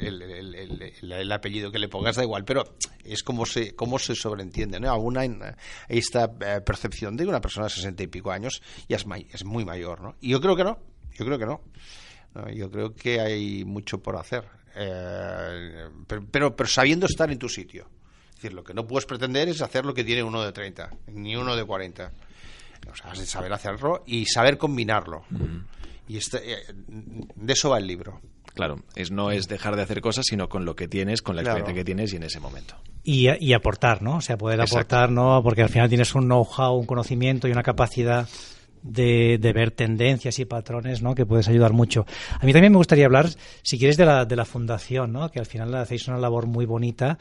el, 0.00 0.22
el, 0.22 1.12
el, 1.12 1.32
apellido 1.32 1.70
que 1.70 1.78
le 1.78 1.88
pongas 1.88 2.16
da 2.16 2.22
igual, 2.22 2.44
pero 2.44 2.64
es 3.04 3.22
como 3.22 3.44
se, 3.46 3.74
cómo 3.74 3.98
se 3.98 4.14
sobreentiende, 4.14 4.80
¿no? 4.80 4.90
Aún 4.90 5.18
hay 5.18 5.36
esta 5.88 6.32
percepción 6.32 7.16
de 7.16 7.24
que 7.24 7.28
una 7.28 7.40
persona 7.40 7.66
de 7.66 7.74
60 7.74 8.02
y 8.02 8.06
pico 8.06 8.30
años 8.30 8.62
ya 8.88 8.96
es, 8.96 9.04
es 9.32 9.44
muy 9.44 9.55
mayor, 9.64 10.00
¿no? 10.00 10.16
Y 10.20 10.30
yo 10.30 10.40
creo 10.40 10.56
que 10.56 10.64
no, 10.64 10.78
yo 11.14 11.24
creo 11.24 11.38
que 11.38 11.46
no. 11.46 11.60
yo 12.54 12.70
creo 12.70 12.94
que 12.94 13.20
hay 13.20 13.64
mucho 13.64 14.02
por 14.02 14.16
hacer, 14.16 14.44
eh, 14.76 15.88
pero, 16.06 16.54
pero, 16.54 16.68
sabiendo 16.68 17.06
estar 17.06 17.30
en 17.30 17.38
tu 17.38 17.48
sitio. 17.48 17.88
Es 18.28 18.36
decir, 18.36 18.52
lo 18.52 18.62
que 18.62 18.74
no 18.74 18.86
puedes 18.86 19.06
pretender 19.06 19.48
es 19.48 19.62
hacer 19.62 19.86
lo 19.86 19.94
que 19.94 20.04
tiene 20.04 20.22
uno 20.22 20.42
de 20.42 20.52
30, 20.52 20.90
ni 21.08 21.34
uno 21.36 21.56
de 21.56 21.64
40. 21.64 22.12
O 22.90 22.94
sea, 22.94 23.10
has 23.10 23.18
de 23.18 23.26
saber 23.26 23.52
hacerlo 23.52 24.02
y 24.06 24.26
saber 24.26 24.58
combinarlo. 24.58 25.24
Y 26.06 26.18
este, 26.18 26.52
eh, 26.52 26.56
de 26.68 27.52
eso 27.52 27.70
va 27.70 27.78
el 27.78 27.86
libro. 27.86 28.20
Claro, 28.54 28.82
es, 28.94 29.10
no 29.10 29.30
es 29.30 29.48
dejar 29.48 29.76
de 29.76 29.82
hacer 29.82 30.00
cosas, 30.00 30.24
sino 30.26 30.48
con 30.48 30.64
lo 30.64 30.76
que 30.76 30.88
tienes, 30.88 31.20
con 31.20 31.36
la 31.36 31.42
experiencia 31.42 31.74
que 31.74 31.84
tienes 31.84 32.12
y 32.12 32.16
en 32.16 32.22
ese 32.22 32.40
momento. 32.40 32.76
Y, 33.02 33.28
y 33.44 33.52
aportar, 33.54 34.02
¿no? 34.02 34.16
O 34.16 34.20
sea, 34.20 34.36
poder 34.36 34.60
aportar, 34.60 35.10
¿no? 35.10 35.42
Porque 35.42 35.62
al 35.62 35.68
final 35.68 35.88
tienes 35.88 36.14
un 36.14 36.24
know-how, 36.24 36.74
un 36.74 36.86
conocimiento 36.86 37.48
y 37.48 37.52
una 37.52 37.62
capacidad 37.62 38.28
de, 38.82 39.38
de, 39.38 39.52
ver 39.52 39.70
tendencias 39.70 40.38
y 40.38 40.44
patrones, 40.44 41.02
¿no? 41.02 41.14
Que 41.14 41.26
puedes 41.26 41.48
ayudar 41.48 41.72
mucho. 41.72 42.06
A 42.38 42.44
mí 42.44 42.52
también 42.52 42.72
me 42.72 42.78
gustaría 42.78 43.06
hablar, 43.06 43.28
si 43.62 43.78
quieres, 43.78 43.96
de 43.96 44.06
la, 44.06 44.24
de 44.24 44.36
la 44.36 44.44
fundación, 44.44 45.12
¿no? 45.12 45.30
Que 45.30 45.38
al 45.38 45.46
final 45.46 45.74
hacéis 45.74 46.08
una 46.08 46.18
labor 46.18 46.46
muy 46.46 46.66
bonita 46.66 47.18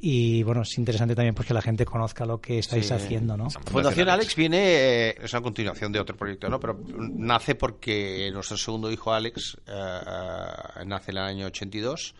y, 0.00 0.42
bueno, 0.44 0.62
es 0.62 0.78
interesante 0.78 1.14
también 1.14 1.34
pues 1.34 1.48
que 1.48 1.54
la 1.54 1.62
gente 1.62 1.84
conozca 1.84 2.24
lo 2.24 2.40
que 2.40 2.58
estáis 2.58 2.90
haciendo, 2.92 3.36
¿no? 3.36 3.50
Fundación 3.50 4.08
Alex 4.08 4.36
viene, 4.36 4.58
eh, 4.60 5.16
es 5.22 5.32
una 5.32 5.42
continuación 5.42 5.90
de 5.90 5.98
otro 5.98 6.16
proyecto, 6.16 6.48
¿no? 6.48 6.60
Pero 6.60 6.78
nace 6.86 7.56
porque 7.56 8.30
nuestro 8.32 8.56
segundo 8.56 8.92
hijo 8.92 9.12
Alex 9.12 9.56
eh, 9.66 9.72
eh, 9.72 10.84
nace 10.86 11.10
en 11.10 11.16
el 11.16 11.22
año 11.24 11.46
82 11.46 12.14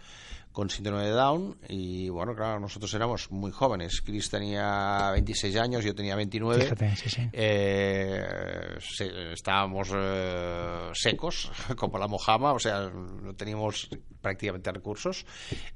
con 0.52 0.70
síndrome 0.70 1.04
de 1.04 1.10
Down 1.10 1.56
y 1.68 2.08
bueno, 2.08 2.34
claro, 2.34 2.58
nosotros 2.58 2.92
éramos 2.94 3.30
muy 3.30 3.52
jóvenes. 3.52 4.00
Chris 4.00 4.28
tenía 4.30 5.10
26 5.12 5.56
años, 5.56 5.84
yo 5.84 5.94
tenía 5.94 6.16
29. 6.16 6.62
Fíjate, 6.62 6.96
sí, 6.96 7.08
sí. 7.08 7.28
Eh, 7.32 8.78
estábamos 9.32 9.90
eh, 9.94 10.90
secos, 10.94 11.50
como 11.76 11.98
la 11.98 12.08
mojama, 12.08 12.52
o 12.52 12.58
sea, 12.58 12.90
no 12.90 13.34
teníamos 13.34 13.88
prácticamente 14.20 14.72
recursos 14.72 15.24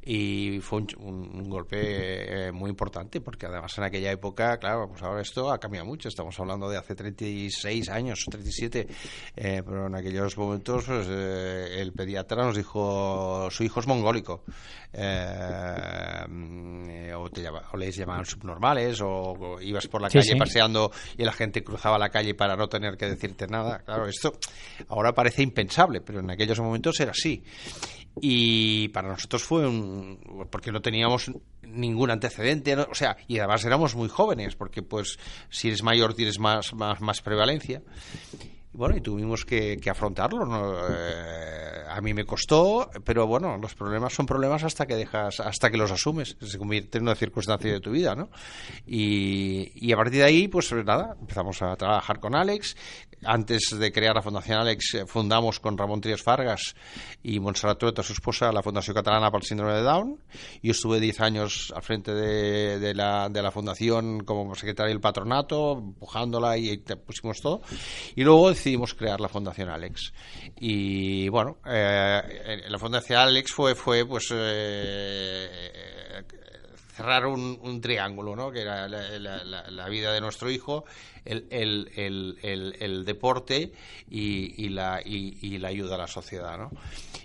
y 0.02 0.58
fue 0.60 0.84
un, 0.98 1.48
golpe 1.48 2.48
eh, 2.48 2.52
muy 2.52 2.70
importante 2.70 3.20
porque 3.20 3.46
además 3.46 3.76
en 3.78 3.84
aquella 3.84 4.10
época, 4.10 4.58
claro, 4.58 4.88
pues 4.88 5.02
ahora 5.02 5.22
esto 5.22 5.52
ha 5.52 5.58
cambiado 5.58 5.86
mucho. 5.86 6.08
Estamos 6.08 6.38
hablando 6.40 6.68
de 6.68 6.78
hace 6.78 6.94
36 6.94 7.88
años, 7.88 8.24
37, 8.28 8.88
pero 9.34 9.86
en 9.86 9.94
aquellos 9.94 10.36
momentos 10.36 10.84
pues, 10.86 11.06
el 11.08 11.92
pediatra 11.92 12.44
nos 12.44 12.56
dijo 12.56 13.48
su 13.50 13.62
hijo 13.62 13.80
es 13.80 13.86
mongólico. 13.86 14.44
Eh, 14.92 16.24
o, 17.16 17.30
te 17.30 17.42
les 17.78 17.96
llamaban 17.96 18.26
subnormales 18.26 19.00
o, 19.02 19.58
ibas 19.60 19.86
por 19.88 20.02
la 20.02 20.10
calle 20.10 20.36
paseando 20.36 20.92
y 21.16 21.24
la 21.24 21.32
gente 21.32 21.64
cruzaba 21.64 21.98
la 21.98 22.10
calle 22.10 22.34
para 22.34 22.56
no 22.56 22.68
tener 22.68 22.96
que 22.96 23.06
decirte 23.06 23.46
nada. 23.46 23.78
Claro, 23.78 24.06
esto 24.06 24.32
ahora 24.88 25.14
parece 25.14 25.42
impensable, 25.42 26.00
pero 26.00 26.20
en 26.20 26.30
aquellos 26.30 26.60
momentos 26.60 27.00
era 27.00 27.12
así. 27.12 27.42
Y 28.20 28.88
para 28.88 29.08
nosotros 29.08 29.42
fue 29.42 29.66
un... 29.66 30.46
porque 30.50 30.70
no 30.70 30.82
teníamos 30.82 31.30
ningún 31.62 32.10
antecedente, 32.10 32.76
o 32.76 32.94
sea, 32.94 33.16
y 33.26 33.38
además 33.38 33.64
éramos 33.64 33.94
muy 33.94 34.08
jóvenes, 34.08 34.54
porque 34.56 34.82
pues 34.82 35.18
si 35.48 35.68
eres 35.68 35.82
mayor 35.82 36.12
tienes 36.14 36.38
más, 36.38 36.74
más, 36.74 37.00
más 37.00 37.22
prevalencia. 37.22 37.82
Y 38.72 38.76
bueno, 38.76 38.96
y 38.96 39.00
tuvimos 39.00 39.44
que, 39.44 39.78
afrontarlo. 39.90 40.46
¿no? 40.46 40.74
Eh, 40.88 41.84
a 41.88 42.00
mí 42.00 42.14
me 42.14 42.24
costó, 42.24 42.90
pero 43.04 43.26
bueno, 43.26 43.58
los 43.58 43.74
problemas 43.74 44.14
son 44.14 44.26
problemas 44.26 44.64
hasta 44.64 44.86
que 44.86 44.94
dejas, 44.94 45.40
hasta 45.40 45.70
que 45.70 45.76
los 45.76 45.90
asumes, 45.90 46.36
se 46.40 46.58
convierte 46.58 46.98
en 46.98 47.04
una 47.04 47.14
circunstancia 47.14 47.70
de 47.72 47.80
tu 47.80 47.90
vida, 47.90 48.14
¿no? 48.14 48.30
Y, 48.86 49.72
y 49.74 49.92
a 49.92 49.96
partir 49.96 50.20
de 50.20 50.24
ahí, 50.24 50.48
pues 50.48 50.72
nada, 50.72 51.16
empezamos 51.20 51.60
a 51.62 51.76
trabajar 51.76 52.18
con 52.20 52.34
Alex. 52.34 52.76
Antes 53.24 53.76
de 53.78 53.92
crear 53.92 54.14
la 54.14 54.22
Fundación 54.22 54.58
Alex, 54.58 54.94
eh, 54.94 55.06
fundamos 55.06 55.60
con 55.60 55.78
Ramón 55.78 56.00
Trias 56.00 56.22
Fargas 56.22 56.74
y 57.22 57.38
Montserrat 57.40 57.78
Trueta, 57.78 58.02
su 58.02 58.12
esposa, 58.12 58.50
la 58.52 58.62
Fundación 58.62 58.94
Catalana 58.94 59.30
para 59.30 59.42
el 59.42 59.46
Síndrome 59.46 59.74
de 59.74 59.82
Down. 59.82 60.18
Yo 60.62 60.72
estuve 60.72 60.98
10 61.00 61.20
años 61.20 61.72
al 61.74 61.82
frente 61.82 62.12
de, 62.12 62.94
la, 62.94 63.28
de 63.28 63.42
la 63.42 63.50
fundación 63.50 64.24
como 64.24 64.54
secretario 64.54 64.90
del 64.90 65.00
patronato, 65.00 65.78
empujándola 65.78 66.58
y 66.58 66.78
pusimos 66.78 67.40
todo. 67.40 67.62
Y 68.16 68.24
luego 68.24 68.48
decidimos 68.48 68.94
crear 68.94 69.20
la 69.20 69.28
Fundación 69.28 69.68
Alex. 69.68 70.12
Y 70.58 71.28
bueno, 71.28 71.58
eh, 71.66 72.62
la 72.68 72.78
Fundación 72.78 73.20
Alex 73.20 73.52
fue, 73.52 73.74
fue 73.74 74.04
pues. 74.04 74.28
Eh, 74.32 75.48
cerrar 76.92 77.26
un, 77.26 77.58
un, 77.62 77.80
triángulo, 77.80 78.36
¿no? 78.36 78.50
que 78.50 78.60
era 78.60 78.86
la, 78.86 79.88
vida 79.88 80.12
de 80.12 80.20
nuestro 80.20 80.50
hijo, 80.50 80.84
el, 81.24 81.46
el, 81.50 81.90
el, 81.94 82.76
el 82.78 83.04
deporte 83.04 83.72
y, 84.10 84.64
y, 84.64 84.68
la, 84.68 85.00
y, 85.04 85.58
la 85.58 85.68
ayuda 85.68 85.94
a 85.94 85.98
la 85.98 86.06
sociedad. 86.06 86.58
¿no? 86.58 86.70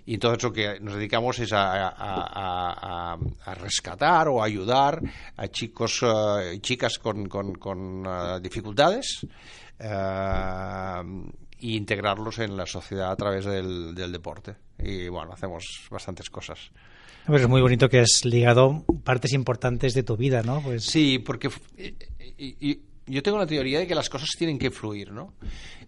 Y 0.06 0.16
entonces 0.16 0.44
lo 0.44 0.54
que 0.54 0.80
nos 0.80 0.96
dedicamos 0.96 1.40
es 1.40 1.52
a, 1.52 1.94
a, 1.98 3.18
rescatar 3.56 4.30
o 4.30 4.42
ayudar 4.42 5.02
a 5.36 5.48
chicos 5.50 6.02
uh, 6.02 6.54
y 6.54 6.60
chicas 6.60 6.98
con, 6.98 7.28
con, 7.28 8.08
uh, 8.08 8.40
dificultades. 8.40 9.26
Uh, 9.80 11.30
e 11.60 11.72
integrarlos 11.72 12.38
en 12.40 12.56
la 12.56 12.68
sociedad 12.68 13.12
a 13.12 13.16
través 13.16 13.46
del 13.46 14.12
deporte. 14.12 14.56
Y 14.78 15.08
bueno, 15.08 15.34
hacemos 15.34 15.88
bastantes 15.90 16.30
cosas. 16.30 16.72
Pues 17.28 17.42
es 17.42 17.48
muy 17.50 17.62
bonito 17.62 17.90
que 17.90 18.00
has 18.00 18.24
ligado 18.24 18.86
partes 19.04 19.34
importantes 19.34 19.94
de 19.94 20.04
tu 20.04 20.16
vida, 20.16 20.44
¿no? 20.44 20.62
Pues... 20.62 20.86
Sí, 20.86 21.20
porque 21.20 21.50
y, 22.38 22.56
y, 22.70 22.80
yo 23.06 23.22
tengo 23.22 23.38
la 23.38 23.46
teoría 23.46 23.80
de 23.80 23.88
que 23.88 23.96
las 23.96 24.10
cosas 24.10 24.30
tienen 24.38 24.58
que 24.58 24.72
fluir, 24.72 25.12
¿no? 25.12 25.34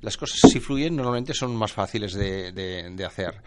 Las 0.01 0.17
cosas 0.17 0.51
si 0.51 0.59
fluyen 0.59 0.95
normalmente 0.95 1.33
son 1.33 1.55
más 1.55 1.71
fáciles 1.71 2.13
de, 2.13 2.51
de 2.51 3.05
hacer 3.05 3.41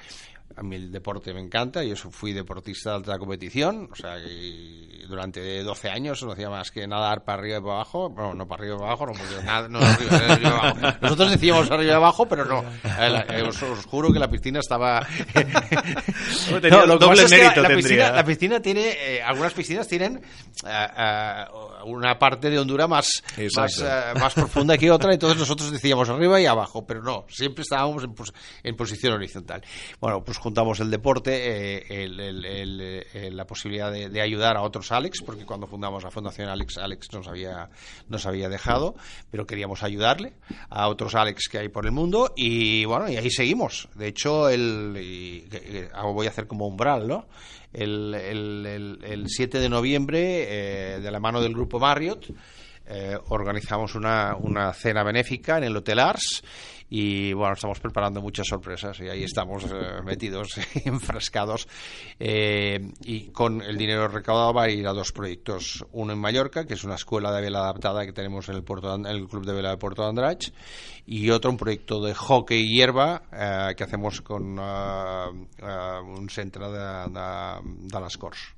a 0.57 0.62
mí 0.62 0.77
el 0.77 0.93
deporte 0.93 1.33
me 1.33 1.41
encanta, 1.41 1.83
yo 1.83 1.97
fui 1.97 2.33
deportista 2.33 2.91
de 2.91 2.97
alta 2.97 3.19
competición, 3.19 3.88
o 3.91 3.97
sea, 3.97 4.17
durante 5.09 5.62
12 5.62 5.91
años 5.91 6.23
no 6.23 6.33
hacía 6.33 6.49
más 6.49 6.71
que 6.71 6.87
nadar 6.87 7.25
para 7.25 7.38
arriba 7.38 7.59
y 7.59 7.61
para 7.61 7.75
abajo, 7.75 8.11
bueno, 8.11 8.35
no 8.35 8.47
para 8.47 8.62
arriba 8.62 8.77
y 8.77 8.79
para 8.79 8.91
abajo, 8.91 9.07
no, 9.07 9.12
porque 9.12 9.45
nada, 9.45 9.69
no 9.69 9.79
arriba, 9.79 10.17
arriba 10.17 10.38
y 10.41 10.47
abajo. 10.47 10.99
Nosotros 11.01 11.31
decíamos 11.33 11.71
arriba 11.71 11.93
y 11.93 11.95
abajo, 11.95 12.27
pero 12.27 12.45
no, 12.45 12.65
eh, 12.85 13.43
os, 13.47 13.62
os, 13.62 13.85
juro 13.87 14.12
que 14.12 14.19
la 14.19 14.29
piscina 14.29 14.61
estaba... 14.61 15.01
no, 16.71 16.87
lo 16.87 16.99
doble 16.99 17.27
mérito 17.29 17.47
es 17.47 17.53
que 17.53 17.61
la, 17.61 17.69
la, 17.69 17.77
piscina, 17.77 18.12
la, 18.12 18.25
piscina, 18.25 18.61
tiene, 18.61 18.97
eh, 18.99 19.23
algunas 19.23 19.53
piscinas 19.53 19.88
tienen 19.88 20.23
uh, 20.65 21.83
uh, 21.83 21.91
una 21.91 22.19
parte 22.19 22.51
de 22.51 22.59
hondura 22.59 22.87
más, 22.87 23.23
más, 23.57 23.79
uh, 23.79 24.19
más, 24.19 24.35
profunda 24.35 24.79
que 24.79 24.91
otra, 24.91 25.12
entonces 25.12 25.38
nosotros 25.38 25.71
decíamos 25.71 26.09
arriba 26.09 26.41
y 26.41 26.47
abajo, 26.47 26.87
pero 26.87 27.03
no, 27.03 27.27
siempre 27.29 27.62
estábamos 27.62 28.05
en, 28.05 28.15
pos 28.15 28.33
en 28.62 28.77
posición 28.77 29.15
horizontal. 29.15 29.62
Bueno, 30.01 30.23
pues 30.25 30.38
juntamos 30.42 30.81
el 30.81 30.90
deporte, 30.90 31.76
eh, 31.76 32.02
el, 32.05 32.18
el, 32.18 33.37
la 33.37 33.46
posibilidad 33.46 33.92
de, 33.92 34.20
ayudar 34.20 34.57
a 34.57 34.62
otros 34.62 34.90
Alex, 34.90 35.22
porque 35.24 35.46
cuando 35.46 35.68
fundamos 35.68 36.02
la 36.02 36.11
Fundación 36.11 36.48
Alex, 36.48 36.78
Alex 36.78 37.12
nos 37.12 37.28
había, 37.28 37.70
nos 38.09 38.26
había 38.26 38.48
dejado, 38.48 38.96
pero 39.31 39.46
queríamos 39.46 39.85
ayudarle 39.85 40.33
a 40.68 40.88
otros 40.88 41.14
Alex 41.14 41.48
que 41.48 41.59
hay 41.59 41.68
por 41.68 41.87
el 41.87 41.92
mundo 41.92 42.33
y 42.35 42.85
bueno, 42.87 43.09
y 43.09 43.16
ahí 43.16 43.31
seguimos. 43.31 43.88
De 43.94 44.09
hecho, 44.09 44.48
el, 44.48 45.48
voy 46.02 46.26
a 46.26 46.31
hacer 46.31 46.48
como 46.48 46.66
umbral, 46.66 47.07
¿no? 47.07 47.28
El 47.72 49.24
7 49.28 49.61
de 49.61 49.68
noviembre, 49.68 50.96
eh, 50.96 51.00
de 51.00 51.11
la 51.12 51.20
mano 51.20 51.40
del 51.40 51.55
grupo 51.55 51.78
Marriott, 51.78 52.26
eh, 52.87 53.16
organizamos 53.29 53.95
una, 53.95 54.37
una 54.37 54.73
cena 54.73 55.05
benéfica 55.05 55.59
en 55.59 55.64
el 55.64 55.77
Hotel 55.77 56.01
Ars 56.01 56.42
y 56.90 57.33
bueno, 57.33 57.55
estamos 57.55 57.81
preparando 57.81 58.21
muchas 58.21 58.49
sorpresas 58.49 58.99
y 59.01 59.09
ahí 59.09 59.23
estamos 59.25 59.64
eh, 59.64 60.03
metidos, 60.05 60.59
enfrascados 60.85 61.68
eh, 62.18 62.92
y 63.05 63.29
con 63.29 63.62
el 63.62 63.79
dinero 63.79 64.09
recaudado 64.09 64.53
va 64.53 64.64
a 64.64 64.68
ir 64.68 64.87
a 64.87 64.92
dos 64.92 65.12
proyectos, 65.12 65.87
uno 65.92 66.12
en 66.12 66.18
Mallorca, 66.18 66.66
que 66.66 66.75
es 66.75 66.85
una 66.85 66.97
escuela 66.97 67.33
de 67.33 67.40
vela 67.40 67.61
adaptada 67.61 68.05
que 68.05 68.12
tenemos 68.12 68.49
en 68.49 68.57
el, 68.57 68.64
puerto, 68.64 68.95
en 68.95 69.07
el 69.07 69.27
Club 69.29 69.47
de 69.47 69.55
Vela 69.55 69.71
de 69.71 69.79
Puerto 69.79 70.03
de 70.03 70.09
Andrach 70.09 70.53
y 71.07 71.31
otro 71.31 71.51
un 71.51 71.57
proyecto 71.57 72.03
de 72.03 72.14
hockey 72.14 72.61
y 72.61 72.77
hierba 72.77 73.23
que 73.77 73.85
hacemos 73.85 74.21
con 74.21 74.59
uh, 74.59 75.31
un 76.05 76.29
centro 76.29 76.71
de, 76.71 76.79
de, 76.79 77.61
de 77.64 78.01
les 78.01 78.18
Corts. 78.18 78.55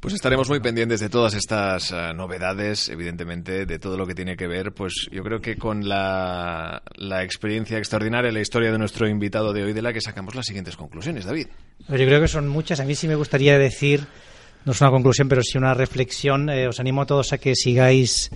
Pues 0.00 0.14
estaremos 0.14 0.48
muy 0.48 0.60
pendientes 0.60 1.00
de 1.00 1.08
todas 1.08 1.34
estas 1.34 1.90
uh, 1.90 2.14
novedades, 2.14 2.88
evidentemente, 2.88 3.66
de 3.66 3.78
todo 3.80 3.96
lo 3.96 4.06
que 4.06 4.14
tiene 4.14 4.36
que 4.36 4.46
ver, 4.46 4.72
pues 4.72 5.08
yo 5.10 5.24
creo 5.24 5.40
que 5.40 5.56
con 5.56 5.88
la, 5.88 6.82
la, 6.94 7.24
experiencia 7.24 7.78
extraordinaria, 7.78 8.30
la 8.30 8.40
historia 8.40 8.70
de 8.70 8.78
nuestro 8.78 9.08
invitado 9.08 9.52
de 9.52 9.64
hoy, 9.64 9.72
de 9.72 9.82
la 9.82 9.92
que 9.92 10.00
sacamos 10.00 10.36
las 10.36 10.46
siguientes 10.46 10.76
conclusiones, 10.76 11.24
David. 11.24 11.48
Pues 11.88 12.00
yo 12.00 12.06
creo 12.06 12.20
que 12.20 12.28
son 12.28 12.46
muchas. 12.46 12.78
A 12.78 12.84
mí 12.84 12.94
sí 12.94 13.08
me 13.08 13.16
gustaría 13.16 13.58
decir, 13.58 14.06
no 14.64 14.70
es 14.70 14.80
una 14.80 14.90
conclusión, 14.90 15.28
pero 15.28 15.42
sí 15.42 15.58
una 15.58 15.74
reflexión. 15.74 16.48
Eh, 16.48 16.68
os 16.68 16.78
animo 16.78 17.02
a 17.02 17.06
todos 17.06 17.32
a 17.32 17.38
que 17.38 17.56
sigáis 17.56 18.30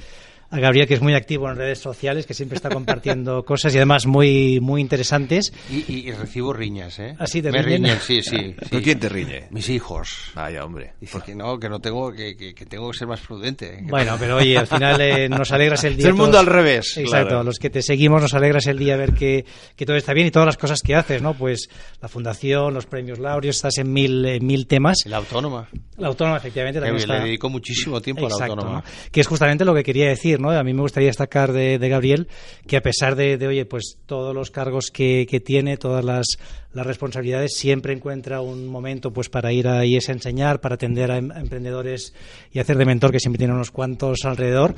a 0.52 0.60
Gabriel, 0.60 0.86
que 0.86 0.94
es 0.94 1.00
muy 1.00 1.14
activo 1.14 1.50
en 1.50 1.56
redes 1.56 1.78
sociales, 1.78 2.26
que 2.26 2.34
siempre 2.34 2.56
está 2.56 2.68
compartiendo 2.68 3.42
cosas 3.46 3.74
y 3.74 3.78
además 3.78 4.06
muy 4.06 4.60
muy 4.60 4.80
interesantes. 4.80 5.52
Y, 5.70 5.78
y, 5.92 6.08
y 6.08 6.12
recibo 6.12 6.52
riñas, 6.52 6.98
¿eh? 6.98 7.16
¿Así 7.18 7.40
te 7.42 7.50
Me 7.50 7.62
riñen? 7.62 7.82
riñen, 7.84 7.98
sí, 8.00 8.22
sí, 8.22 8.54
sí. 8.70 8.80
¿Quién 8.82 9.00
te 9.00 9.08
riñe? 9.08 9.48
Mis 9.50 9.68
hijos. 9.70 10.30
Vaya, 10.34 10.64
hombre. 10.64 10.92
Dice 11.00 11.18
que 11.24 11.34
no, 11.34 11.58
que 11.58 11.68
no 11.68 11.80
tengo, 11.80 12.12
que, 12.12 12.36
que, 12.36 12.54
que 12.54 12.66
tengo 12.66 12.90
que 12.90 12.98
ser 12.98 13.08
más 13.08 13.20
prudente. 13.20 13.78
Bueno, 13.82 14.16
pero 14.20 14.36
oye, 14.36 14.58
al 14.58 14.66
final 14.66 15.00
eh, 15.00 15.28
nos 15.28 15.50
alegras 15.52 15.82
el 15.84 15.96
día. 15.96 16.04
Es 16.04 16.08
el 16.08 16.14
mundo 16.14 16.32
todos, 16.32 16.46
al 16.46 16.52
revés. 16.52 16.96
Exacto, 16.98 17.28
claro. 17.28 17.44
los 17.44 17.58
que 17.58 17.70
te 17.70 17.80
seguimos 17.82 18.20
nos 18.20 18.34
alegras 18.34 18.66
el 18.66 18.78
día 18.78 18.96
ver 18.96 19.14
que, 19.14 19.44
que 19.74 19.86
todo 19.86 19.96
está 19.96 20.12
bien 20.12 20.26
y 20.26 20.30
todas 20.30 20.46
las 20.46 20.58
cosas 20.58 20.82
que 20.82 20.94
haces, 20.94 21.22
¿no? 21.22 21.34
Pues 21.34 21.68
la 22.00 22.08
fundación, 22.08 22.74
los 22.74 22.86
premios 22.86 23.18
Laureos, 23.18 23.56
estás 23.56 23.78
en 23.78 23.92
mil, 23.92 24.24
en 24.26 24.46
mil 24.46 24.66
temas. 24.66 24.98
La 25.06 25.16
autónoma. 25.16 25.68
La 25.96 26.08
autónoma, 26.08 26.36
efectivamente. 26.36 26.80
También 26.80 26.96
está... 26.98 27.14
Le 27.18 27.24
dedico 27.24 27.48
muchísimo 27.48 28.00
tiempo 28.02 28.24
Exacto, 28.24 28.44
a 28.44 28.46
la 28.48 28.52
autónoma. 28.52 28.78
¿no? 28.80 29.10
Que 29.10 29.20
es 29.20 29.26
justamente 29.26 29.64
lo 29.64 29.74
que 29.74 29.82
quería 29.82 30.08
decir, 30.08 30.40
A 30.50 30.64
mí 30.64 30.72
me 30.72 30.82
gustaría 30.82 31.08
destacar 31.08 31.52
de, 31.52 31.78
Gabriel 31.78 32.28
que 32.66 32.76
a 32.76 32.82
pesar 32.82 33.16
de, 33.16 33.46
oye, 33.46 33.64
pues 33.64 33.98
todos 34.06 34.34
los 34.34 34.50
cargos 34.50 34.90
que, 34.90 35.42
tiene, 35.44 35.76
todas 35.76 36.04
las, 36.04 36.26
las, 36.72 36.86
responsabilidades, 36.86 37.52
siempre 37.56 37.92
encuentra 37.92 38.40
un 38.40 38.66
momento 38.66 39.12
pues 39.12 39.28
para 39.28 39.52
ir 39.52 39.68
a 39.68 39.80
a 39.80 39.84
enseñar, 39.84 40.60
para 40.60 40.76
atender 40.76 41.10
a, 41.10 41.18
em, 41.18 41.30
a 41.32 41.40
emprendedores 41.40 42.14
y 42.52 42.58
hacer 42.58 42.76
de 42.76 42.84
mentor, 42.84 43.12
que 43.12 43.20
siempre 43.20 43.38
tiene 43.38 43.54
unos 43.54 43.70
cuantos 43.70 44.24
alrededor, 44.24 44.74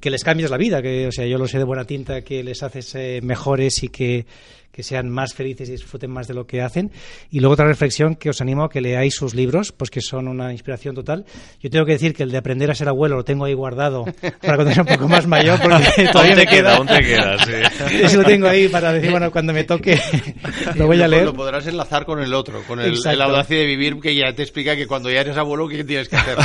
que 0.00 0.10
les 0.10 0.24
cambies 0.24 0.50
la 0.50 0.56
vida, 0.56 0.80
que 0.80 1.06
o 1.06 1.12
sea, 1.12 1.26
yo 1.26 1.38
lo 1.38 1.48
sé 1.48 1.58
de 1.58 1.64
buena 1.64 1.84
tinta, 1.84 2.22
que 2.22 2.42
les 2.42 2.62
haces 2.62 2.94
eh, 2.94 3.20
mejores 3.22 3.82
y 3.82 3.88
que 3.88 4.26
que 4.72 4.82
sean 4.82 5.10
más 5.10 5.34
felices 5.34 5.68
y 5.68 5.72
disfruten 5.72 6.10
más 6.10 6.28
de 6.28 6.34
lo 6.34 6.46
que 6.46 6.62
hacen. 6.62 6.92
Y 7.30 7.40
luego 7.40 7.54
otra 7.54 7.66
reflexión 7.66 8.14
que 8.14 8.30
os 8.30 8.40
animo 8.40 8.64
a 8.64 8.70
que 8.70 8.80
leáis 8.80 9.14
sus 9.14 9.34
libros, 9.34 9.72
pues 9.72 9.90
que 9.90 10.00
son 10.00 10.28
una 10.28 10.52
inspiración 10.52 10.94
total. 10.94 11.24
Yo 11.60 11.68
tengo 11.70 11.84
que 11.84 11.92
decir 11.92 12.14
que 12.14 12.22
el 12.22 12.30
de 12.30 12.38
aprender 12.38 12.70
a 12.70 12.74
ser 12.74 12.88
abuelo 12.88 13.16
lo 13.16 13.24
tengo 13.24 13.44
ahí 13.44 13.54
guardado 13.54 14.04
para 14.40 14.56
cuando 14.56 14.72
sea 14.72 14.82
un 14.82 14.88
poco 14.88 15.08
más 15.08 15.26
mayor, 15.26 15.60
porque 15.60 16.08
todavía 16.12 16.36
te 16.36 16.44
me 16.44 16.46
queda. 16.46 16.76
Aún 16.76 16.86
te 16.86 17.00
queda, 17.00 17.38
sí. 17.44 17.52
Eso 18.02 18.18
lo 18.18 18.24
tengo 18.24 18.46
ahí 18.46 18.68
para 18.68 18.92
decir, 18.92 19.10
bueno, 19.10 19.30
cuando 19.30 19.52
me 19.52 19.64
toque 19.64 20.00
lo 20.76 20.86
voy 20.86 21.02
a 21.02 21.08
leer. 21.08 21.24
Lo, 21.24 21.34
podrás 21.34 21.66
enlazar 21.66 22.04
con 22.04 22.20
el 22.20 22.32
otro, 22.34 22.62
con 22.62 22.80
el, 22.80 22.96
el, 23.04 23.22
audacia 23.22 23.58
de 23.58 23.66
vivir, 23.66 23.98
que 24.00 24.14
ya 24.14 24.32
te 24.32 24.42
explica 24.42 24.76
que 24.76 24.86
cuando 24.86 25.10
ya 25.10 25.20
eres 25.20 25.36
abuelo, 25.36 25.68
¿qué 25.68 25.82
tienes 25.84 26.08
que 26.08 26.16
hacer? 26.16 26.36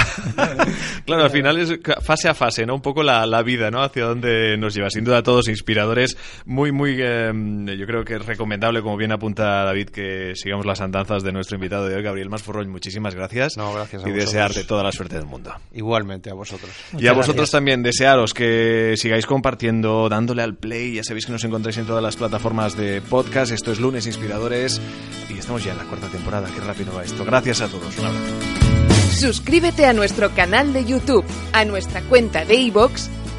claro, 1.05 1.23
al 1.23 1.31
final 1.31 1.57
es 1.59 1.79
fase 2.01 2.29
a 2.29 2.33
fase, 2.33 2.65
¿no? 2.65 2.75
Un 2.75 2.81
poco 2.81 3.03
la, 3.03 3.25
la 3.25 3.43
vida, 3.43 3.69
¿no? 3.69 3.81
Hacia 3.81 4.05
dónde 4.05 4.57
nos 4.57 4.73
lleva. 4.73 4.89
Sin 4.89 5.03
duda, 5.03 5.21
todos 5.23 5.47
inspiradores, 5.47 6.17
muy, 6.45 6.71
muy, 6.71 6.97
eh, 6.99 7.31
yo 7.77 7.85
creo 7.85 8.03
que 8.03 8.12
es 8.15 8.25
recomendable, 8.25 8.81
como 8.81 8.97
bien 8.97 9.11
apunta 9.11 9.63
David, 9.63 9.89
que 9.89 10.33
sigamos 10.35 10.65
las 10.65 10.81
andanzas 10.81 11.23
de 11.23 11.31
nuestro 11.31 11.55
invitado 11.55 11.87
de 11.87 11.95
hoy, 11.95 12.03
Gabriel 12.03 12.29
Masforroñ. 12.29 12.69
Muchísimas 12.69 13.15
gracias. 13.15 13.57
No, 13.57 13.73
gracias 13.73 14.05
y 14.05 14.11
desearte 14.11 14.63
toda 14.63 14.83
la 14.83 14.91
suerte 14.91 15.15
del 15.15 15.25
mundo. 15.25 15.53
Igualmente 15.73 16.29
a 16.29 16.33
vosotros. 16.33 16.71
Muchas 16.91 17.03
y 17.03 17.07
a 17.07 17.13
vosotros 17.13 17.35
gracias. 17.35 17.51
también, 17.51 17.83
desearos 17.83 18.33
que 18.33 18.95
sigáis 18.97 19.25
compartiendo, 19.25 20.09
dándole 20.09 20.41
al 20.43 20.55
play. 20.55 20.95
Ya 20.95 21.03
sabéis 21.03 21.25
que 21.25 21.31
nos 21.31 21.43
encontráis 21.43 21.77
en 21.77 21.85
todas 21.85 22.03
las 22.03 22.15
plataformas 22.15 22.77
de 22.77 23.01
podcast. 23.01 23.51
Esto 23.51 23.71
es 23.71 23.79
Lunes 23.79 24.07
Inspiradores 24.07 24.81
y 25.29 25.37
estamos 25.37 25.63
ya 25.63 25.71
en 25.71 25.77
la 25.77 25.85
cuarta 25.85 26.07
temporada. 26.07 26.49
Qué 26.53 26.61
rápido 26.61 26.93
va 26.95 27.03
esto. 27.03 27.25
Gracias 27.25 27.61
a 27.61 27.67
todos. 27.67 27.97
Un 27.99 28.05
abrazo. 28.05 28.25
Suscríbete 29.19 29.85
a 29.85 29.93
nuestro 29.93 30.31
canal 30.31 30.73
de 30.73 30.85
YouTube, 30.85 31.25
a 31.53 31.65
nuestra 31.65 32.01
cuenta 32.01 32.45
de 32.45 32.55
iVoox 32.55 33.09